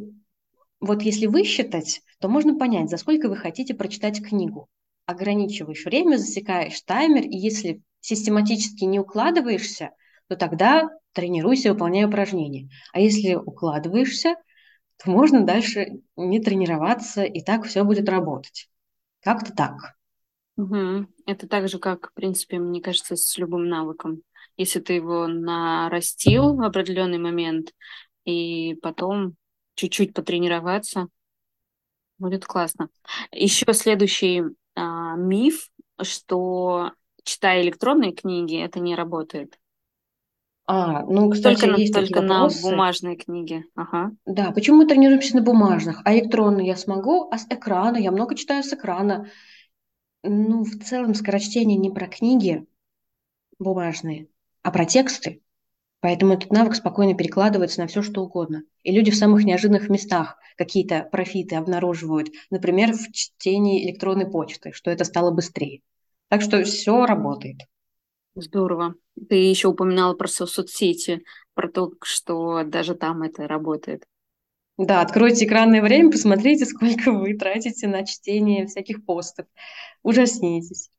вот 0.80 1.02
если 1.02 1.26
высчитать, 1.26 2.02
то 2.18 2.28
можно 2.28 2.58
понять, 2.58 2.90
за 2.90 2.96
сколько 2.96 3.28
вы 3.28 3.36
хотите 3.36 3.74
прочитать 3.74 4.20
книгу. 4.20 4.68
Ограничиваешь 5.06 5.84
время, 5.84 6.16
засекаешь 6.16 6.80
таймер, 6.82 7.22
и 7.22 7.36
если 7.36 7.80
систематически 8.00 8.82
не 8.82 8.98
укладываешься, 8.98 9.90
то 10.26 10.34
тогда 10.34 10.90
тренируйся, 11.12 11.72
выполняй 11.72 12.04
упражнения. 12.06 12.70
А 12.92 12.98
если 12.98 13.36
укладываешься, 13.36 14.34
то 14.96 15.08
можно 15.08 15.46
дальше 15.46 16.00
не 16.16 16.40
тренироваться, 16.40 17.22
и 17.22 17.40
так 17.40 17.64
все 17.64 17.84
будет 17.84 18.08
работать. 18.08 18.68
Как-то 19.20 19.52
так. 19.52 19.94
Угу. 20.56 21.06
Это 21.26 21.46
так 21.46 21.68
же, 21.68 21.78
как, 21.78 22.10
в 22.10 22.14
принципе, 22.14 22.58
мне 22.58 22.80
кажется, 22.80 23.14
с 23.14 23.38
любым 23.38 23.68
навыком. 23.68 24.22
Если 24.56 24.80
ты 24.80 24.94
его 24.94 25.28
нарастил 25.28 26.56
в 26.56 26.62
определенный 26.62 27.18
момент, 27.18 27.72
и 28.24 28.74
потом 28.82 29.36
чуть-чуть 29.74 30.14
потренироваться, 30.14 31.08
будет 32.18 32.46
классно. 32.46 32.88
Еще 33.32 33.72
следующий 33.72 34.42
а, 34.74 35.16
миф, 35.16 35.70
что 36.00 36.92
читая 37.24 37.62
электронные 37.62 38.12
книги, 38.12 38.62
это 38.62 38.80
не 38.80 38.94
работает. 38.94 39.58
А, 40.64 41.02
ну, 41.02 41.28
кстати, 41.30 41.60
только 41.60 41.80
есть 41.80 41.92
только 41.92 42.20
на 42.22 42.42
вопросы. 42.42 42.62
бумажные 42.62 43.16
книги. 43.16 43.64
Ага. 43.74 44.12
Да, 44.24 44.52
почему 44.52 44.78
мы 44.78 44.86
тренируемся 44.86 45.36
на 45.36 45.42
бумажных, 45.42 46.00
а 46.04 46.14
электронные 46.14 46.68
я 46.68 46.76
смогу, 46.76 47.28
а 47.30 47.38
с 47.38 47.46
экрана, 47.50 47.96
я 47.96 48.12
много 48.12 48.36
читаю 48.36 48.62
с 48.62 48.72
экрана. 48.72 49.28
Ну, 50.22 50.62
в 50.62 50.78
целом, 50.84 51.14
скорочтение 51.14 51.76
не 51.76 51.90
про 51.90 52.06
книги 52.06 52.64
бумажные, 53.58 54.28
а 54.62 54.70
про 54.70 54.84
тексты. 54.84 55.41
Поэтому 56.02 56.34
этот 56.34 56.50
навык 56.50 56.74
спокойно 56.74 57.14
перекладывается 57.14 57.80
на 57.80 57.86
все, 57.86 58.02
что 58.02 58.22
угодно. 58.22 58.64
И 58.82 58.90
люди 58.90 59.12
в 59.12 59.16
самых 59.16 59.44
неожиданных 59.44 59.88
местах 59.88 60.36
какие-то 60.56 61.08
профиты 61.12 61.54
обнаруживают. 61.54 62.28
Например, 62.50 62.92
в 62.92 63.12
чтении 63.12 63.86
электронной 63.86 64.28
почты, 64.28 64.72
что 64.72 64.90
это 64.90 65.04
стало 65.04 65.30
быстрее. 65.30 65.80
Так 66.28 66.42
что 66.42 66.62
все 66.64 67.06
работает. 67.06 67.60
Здорово. 68.34 68.96
Ты 69.28 69.36
еще 69.36 69.68
упоминала 69.68 70.14
про 70.14 70.26
соцсети, 70.26 71.22
про 71.54 71.68
то, 71.68 71.92
что 72.02 72.64
даже 72.64 72.96
там 72.96 73.22
это 73.22 73.46
работает. 73.46 74.04
Да, 74.78 75.02
откройте 75.02 75.44
экранное 75.44 75.82
время, 75.82 76.10
посмотрите, 76.10 76.64
сколько 76.64 77.12
вы 77.12 77.34
тратите 77.34 77.86
на 77.86 78.04
чтение 78.04 78.66
всяких 78.66 79.04
постов. 79.04 79.46
Ужаснитесь. 80.02 80.90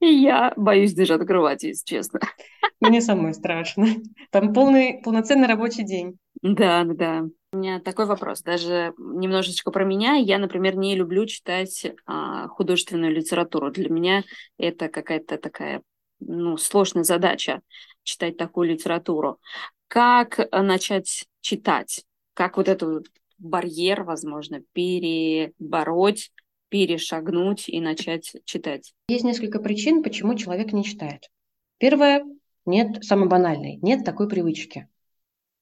И 0.00 0.06
я 0.06 0.52
боюсь 0.56 0.94
даже 0.94 1.14
открывать, 1.14 1.64
если 1.64 1.84
честно. 1.84 2.20
Мне 2.80 3.00
самой 3.00 3.34
страшно. 3.34 3.86
Там 4.30 4.52
полный, 4.52 5.00
полноценный 5.02 5.48
рабочий 5.48 5.84
день. 5.84 6.18
Да, 6.42 6.84
да. 6.84 7.24
У 7.52 7.56
меня 7.56 7.80
такой 7.80 8.06
вопрос, 8.06 8.42
даже 8.42 8.92
немножечко 8.98 9.70
про 9.70 9.84
меня. 9.84 10.14
Я, 10.14 10.38
например, 10.38 10.76
не 10.76 10.94
люблю 10.94 11.26
читать 11.26 11.86
а, 12.06 12.46
художественную 12.48 13.12
литературу. 13.12 13.70
Для 13.70 13.88
меня 13.88 14.22
это 14.58 14.88
какая-то 14.88 15.38
такая 15.38 15.82
ну, 16.20 16.56
сложная 16.56 17.04
задача 17.04 17.62
читать 18.02 18.36
такую 18.36 18.68
литературу. 18.68 19.40
Как 19.88 20.38
начать 20.52 21.26
читать? 21.40 22.04
Как 22.34 22.56
вот 22.56 22.68
этот 22.68 23.06
барьер, 23.38 24.02
возможно, 24.02 24.60
перебороть, 24.72 26.30
перешагнуть 26.68 27.68
и 27.68 27.80
начать 27.80 28.32
читать? 28.44 28.94
Есть 29.08 29.24
несколько 29.24 29.58
причин, 29.60 30.02
почему 30.02 30.34
человек 30.34 30.72
не 30.72 30.84
читает. 30.84 31.30
Первое, 31.78 32.24
нет, 32.66 33.04
самое 33.04 33.28
банальное, 33.28 33.78
нет 33.80 34.04
такой 34.04 34.28
привычки. 34.28 34.88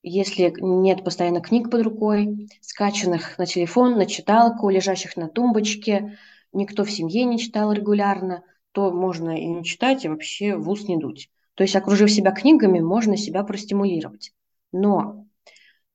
Если 0.03 0.55
нет 0.61 1.05
постоянно 1.05 1.41
книг 1.41 1.71
под 1.71 1.83
рукой, 1.83 2.49
скачанных 2.61 3.39
на 3.39 3.47
телефон, 3.47 3.97
на 3.97 4.07
читалку, 4.07 4.71
лежащих 4.71 5.17
на 5.17 5.29
тумбочке, 5.29 6.19
никто 6.53 6.85
в 6.85 6.91
семье 6.91 7.25
не 7.25 7.39
читал 7.39 7.73
регулярно, 7.73 8.45
то 8.73 8.93
можно 8.93 9.37
и 9.37 9.47
не 9.47 9.65
читать, 9.65 10.05
и 10.05 10.09
вообще 10.09 10.57
в 10.57 10.69
ус 10.71 10.87
не 10.87 10.97
дуть. 10.97 11.31
То 11.55 11.63
есть, 11.65 11.75
окружив 11.75 12.11
себя 12.11 12.31
книгами, 12.31 12.81
можно 12.81 13.17
себя 13.17 13.43
простимулировать. 13.43 14.33
Но 14.73 15.27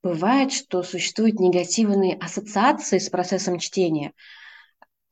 бывает, 0.02 0.52
что 0.52 0.82
существуют 0.82 1.38
негативные 1.40 2.14
ассоциации 2.16 2.98
с 2.98 3.08
процессом 3.08 3.58
чтения– 3.58 4.12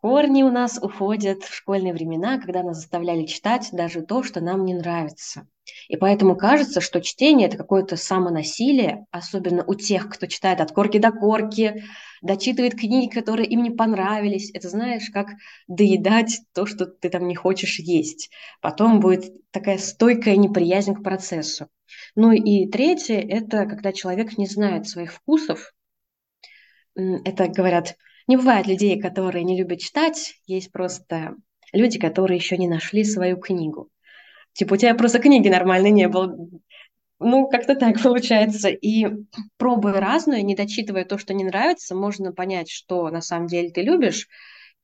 Корни 0.01 0.42
у 0.42 0.51
нас 0.51 0.78
уходят 0.80 1.42
в 1.42 1.55
школьные 1.55 1.92
времена, 1.92 2.38
когда 2.38 2.62
нас 2.62 2.78
заставляли 2.78 3.26
читать 3.26 3.68
даже 3.72 4.01
то, 4.01 4.22
что 4.22 4.40
нам 4.40 4.64
не 4.64 4.72
нравится. 4.72 5.46
И 5.88 5.96
поэтому 5.96 6.36
кажется, 6.36 6.80
что 6.80 7.03
чтение– 7.03 7.46
это 7.48 7.59
какое-то 7.59 7.96
самонасилие, 7.96 9.05
особенно 9.11 9.62
у 9.66 9.74
тех, 9.74 10.09
кто 10.09 10.26
читает 10.26 10.62
от 10.62 10.72
корки 10.72 10.98
до 10.98 11.12
корки, 11.12 11.84
дочитывает 12.22 12.76
книги, 12.76 13.12
которые 13.12 13.46
им 13.46 13.62
не 13.62 13.70
понравились. 13.70 14.51
Это 14.55 14.70
знаешь, 14.70 15.11
как 15.12 15.28
доедать 15.68 16.40
то, 16.55 16.64
что 16.64 16.86
ты 16.86 17.11
там 17.11 17.28
не 17.28 17.34
хочешь 17.34 17.78
есть. 17.78 18.30
Потом 18.62 19.01
будет 19.01 19.30
такая 19.51 19.76
стойкая 19.76 20.36
неприязнь 20.36 20.94
к 20.94 21.03
процессу. 21.03 21.68
Ну 22.14 22.32
и 22.32 22.66
третье– 22.68 23.20
это 23.28 23.66
когда 23.66 23.92
человек 23.92 24.38
не 24.38 24.46
знает 24.46 24.88
своих 24.88 25.12
вкусов. 25.12 25.74
Это, 26.94 27.48
говорят, 27.48 27.96
не 28.31 28.37
бывает 28.37 28.68
людей, 28.68 29.01
которые 29.01 29.43
не 29.43 29.59
любят 29.59 29.81
читать, 29.81 30.35
есть 30.47 30.70
просто 30.70 31.35
люди, 31.72 31.99
которые 31.99 32.37
еще 32.37 32.57
не 32.57 32.68
нашли 32.68 33.03
свою 33.03 33.37
книгу. 33.37 33.91
Типа, 34.53 34.74
у 34.74 34.76
тебя 34.76 34.95
просто 34.95 35.18
книги 35.18 35.49
нормальной 35.49 35.91
не 35.91 36.07
было. 36.07 36.37
Ну, 37.18 37.49
как-то 37.49 37.74
так 37.74 38.01
получается. 38.03 38.68
И 38.68 39.09
пробуя 39.57 39.95
разное, 39.95 40.43
не 40.43 40.55
дочитывая 40.55 41.05
то, 41.05 41.18
что 41.18 41.35
не 41.35 41.43
нравится, 41.43 41.97
можно 41.97 42.33
понять, 42.33 42.70
что 42.70 43.11
на 43.11 43.20
самом 43.20 43.49
деле 43.49 43.70
ты 43.70 43.83
любишь, 43.83 44.28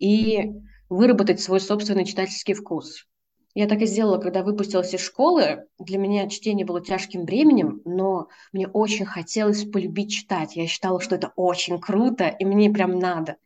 и 0.00 0.50
выработать 0.88 1.40
свой 1.40 1.60
собственный 1.60 2.04
читательский 2.04 2.54
вкус. 2.54 3.06
Я 3.56 3.66
так 3.66 3.80
и 3.80 3.86
сделала, 3.86 4.18
когда 4.18 4.42
выпустилась 4.42 4.92
из 4.92 5.00
школы. 5.00 5.64
Для 5.78 5.96
меня 5.96 6.28
чтение 6.28 6.66
было 6.66 6.84
тяжким 6.84 7.24
бременем, 7.24 7.80
но 7.86 8.28
мне 8.52 8.68
очень 8.68 9.06
хотелось 9.06 9.64
полюбить 9.64 10.12
читать. 10.12 10.56
Я 10.56 10.66
считала, 10.66 11.00
что 11.00 11.14
это 11.14 11.32
очень 11.36 11.80
круто, 11.80 12.28
и 12.28 12.44
мне 12.44 12.68
прям 12.68 12.98
надо. 12.98 13.36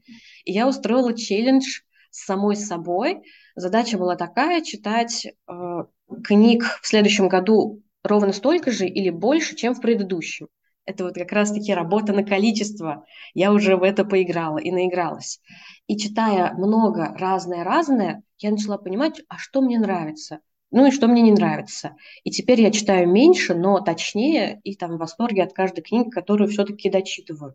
И 0.45 0.51
я 0.51 0.67
устроила 0.67 1.17
челлендж 1.17 1.83
с 2.11 2.25
самой 2.25 2.57
собой. 2.57 3.23
Задача 3.55 3.99
была 3.99 4.17
такая– 4.17 4.61
читать 4.63 5.27
э, 5.27 5.85
книг 6.25 6.65
в 6.83 6.89
следующем 6.89 7.29
году 7.29 7.81
ровно 8.03 8.33
столько 8.33 8.73
же 8.73 8.89
или 8.89 9.11
больше, 9.11 9.55
чем 9.55 9.75
в 9.75 9.81
предыдущем. 9.81 10.49
Это 10.91 11.05
вот 11.05 11.15
как 11.15 11.31
раз-таки 11.31 11.73
работа 11.73 12.13
на 12.13 12.25
количество. 12.25 13.07
Я 13.33 13.53
уже 13.53 13.77
в 13.77 13.85
это 13.85 14.05
поиграла 14.05 14.59
и 14.59 14.73
наигралась. 14.73 15.41
И 15.87 15.97
читая 15.97 16.53
много 16.55 17.15
разное-разное, 17.17 18.25
я 18.39 18.51
начала 18.51 18.77
понимать, 18.77 19.23
а 19.29 19.39
что 19.39 19.61
мне 19.61 19.79
нравится, 19.79 20.41
ну 20.73 20.89
и 20.89 20.91
что 20.91 21.07
мне 21.07 21.23
не 21.23 21.31
нравится. 21.31 21.95
И 22.25 22.33
теперь 22.33 22.61
я 22.61 22.73
читаю 22.73 23.09
меньше, 23.09 23.55
но 23.55 23.79
точнее, 23.79 24.61
и 24.65 24.75
там 24.75 24.97
в 24.97 24.99
восторге 24.99 25.45
от 25.45 25.53
каждой 25.53 25.83
книги, 25.83 26.11
которую 26.11 26.51
все-таки 26.51 26.91
дочитываю. 26.91 27.55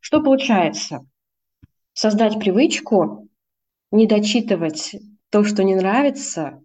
Что 0.00 0.20
получается? 0.20 1.06
Создать 1.92 2.40
привычку, 2.40 3.28
не 3.92 4.08
дочитывать 4.08 4.96
то, 5.30 5.44
что 5.44 5.62
не 5.62 5.76
нравится, 5.76 6.64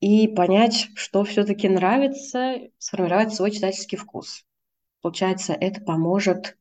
и 0.00 0.28
понять, 0.28 0.88
что 0.94 1.24
все-таки 1.24 1.68
нравится, 1.68 2.56
сформировать 2.78 3.34
свой 3.34 3.50
читательский 3.50 3.96
вкус. 3.96 4.44
Получается, 5.00 5.52
это 5.52 5.80
поможет 5.80 6.56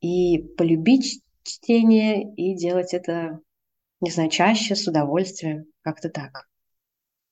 и 0.00 0.38
полюбить 0.56 1.22
чтение, 1.42 2.22
и 2.34 2.54
делать 2.54 2.92
это, 2.92 3.40
не 4.00 4.10
знаю, 4.10 4.30
чаще, 4.30 4.74
с 4.74 4.86
удовольствием, 4.86 5.66
как-то 5.82 6.10
так. 6.10 6.48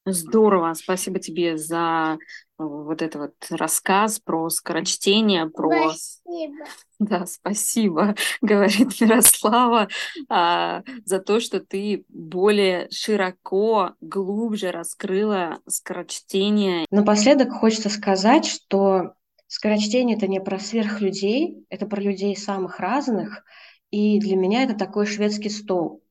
Здорово, 0.06 0.74
спасибо 0.74 1.18
тебе 1.18 1.56
за 1.56 2.18
э, 2.18 2.62
вот 2.62 3.00
этот 3.00 3.20
вот 3.20 3.34
рассказ 3.58 4.20
про 4.20 4.50
скорочтение, 4.50 5.46
про... 5.46 5.94
Спасибо. 5.94 6.64
Да, 6.98 7.24
спасибо, 7.24 8.14
говорит 8.42 9.00
Мирослава, 9.00 9.88
а, 10.28 10.82
за 11.06 11.20
то, 11.20 11.40
что 11.40 11.60
ты 11.60 12.04
более 12.08 12.88
широко, 12.90 13.94
глубже 14.02 14.70
раскрыла 14.72 15.60
скорочтение. 15.66 16.84
Напоследок 16.90 17.52
хочется 17.52 17.88
сказать, 17.88 18.44
что 18.44 19.14
скорочтение– 19.46 20.16
это 20.18 20.26
не 20.26 20.40
про 20.40 20.58
сверхлюдей, 20.58 21.64
это 21.70 21.86
про 21.86 22.02
людей 22.02 22.36
самых 22.36 22.78
разных, 22.78 23.42
и 23.90 24.20
для 24.20 24.36
меня 24.36 24.64
это 24.64 24.74
такой 24.74 25.06
шведский 25.06 25.50
стол 25.50 26.03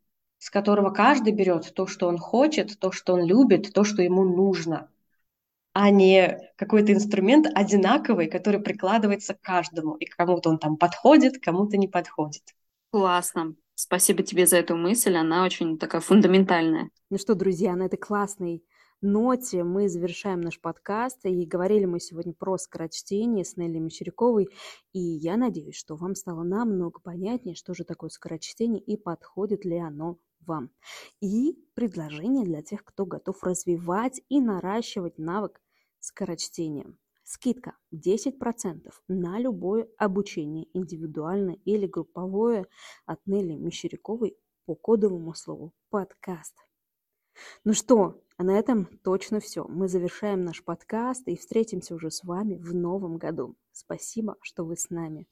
с 0.43 0.49
которого 0.49 0.89
каждый 0.89 1.31
берет 1.31 1.73
то, 1.73 1.87
что 1.87 2.09
он 2.09 2.17
хочет, 2.17 2.77
то, 2.77 2.91
что 2.91 3.13
он 3.13 3.23
любит, 3.23 3.71
то, 3.71 3.85
что 3.85 4.01
ему 4.01 4.25
нужно, 4.25 4.89
а 5.71 5.89
не 5.89 6.37
какой-то 6.57 6.91
инструмент 6.91 7.47
одинаковый, 7.55 8.27
который 8.27 8.59
прикладывается 8.59 9.35
к 9.35 9.39
каждому, 9.39 9.95
и 9.95 10.05
кому-то 10.05 10.49
он 10.49 10.59
там 10.59 10.75
подходит, 10.75 11.41
кому-то 11.41 11.77
не 11.77 11.87
подходит. 11.87 12.43
Классно. 12.91 13.55
Спасибо 13.75 14.21
тебе 14.21 14.45
за 14.45 14.57
эту 14.57 14.75
мысль, 14.75 15.15
она 15.15 15.45
очень 15.45 15.79
такая 15.79 16.01
фундаментальная. 16.01 16.89
Ну 17.09 17.17
что, 17.17 17.35
друзья, 17.35 17.73
на 17.77 17.83
этой 17.83 17.95
классной 17.95 18.65
ноте 18.99 19.63
мы 19.63 19.87
завершаем 19.87 20.41
наш 20.41 20.59
подкаст. 20.59 21.25
И 21.25 21.45
говорили 21.45 21.85
мы 21.85 22.01
сегодня 22.01 22.33
про 22.33 22.57
скорочтение 22.57 23.45
с 23.45 23.55
Нелли 23.55 23.79
Мещеряковой. 23.79 24.49
И 24.91 24.99
я 24.99 25.37
надеюсь, 25.37 25.77
что 25.77 25.95
вам 25.95 26.15
стало 26.15 26.43
намного 26.43 26.99
понятнее, 26.99 27.55
что 27.55 27.73
же 27.73 27.85
такое 27.85 28.09
скорочтение 28.09 28.81
и 28.81 28.97
подходит 28.97 29.63
ли 29.63 29.77
оно 29.77 30.17
вам. 30.45 30.71
И 31.21 31.57
предложение 31.73 32.45
для 32.45 32.61
тех, 32.61 32.83
кто 32.83 33.05
готов 33.05 33.43
развивать 33.43 34.21
и 34.29 34.39
наращивать 34.39 35.17
навык 35.17 35.61
скорочтения. 35.99 36.93
Скидка 37.23 37.77
10% 37.93 38.91
на 39.07 39.39
любое 39.39 39.87
обучение, 39.97 40.67
индивидуальное 40.73 41.57
или 41.63 41.87
групповое 41.87 42.65
от 43.05 43.25
Нелли 43.25 43.55
Мещеряковой 43.55 44.37
по 44.65 44.75
кодовому 44.75 45.33
слову 45.33 45.73
«подкаст». 45.89 46.55
Ну 47.63 47.73
что, 47.73 48.21
а 48.37 48.43
на 48.43 48.57
этом 48.57 48.85
точно 49.03 49.39
все. 49.39 49.65
Мы 49.67 49.87
завершаем 49.87 50.43
наш 50.43 50.63
подкаст 50.63 51.27
и 51.27 51.37
встретимся 51.37 51.95
уже 51.95 52.11
с 52.11 52.23
вами 52.23 52.55
в 52.55 52.75
новом 52.75 53.17
году. 53.17 53.55
Спасибо, 53.71 54.35
что 54.41 54.63
вы 54.65 54.75
с 54.75 54.89
нами. 54.89 55.27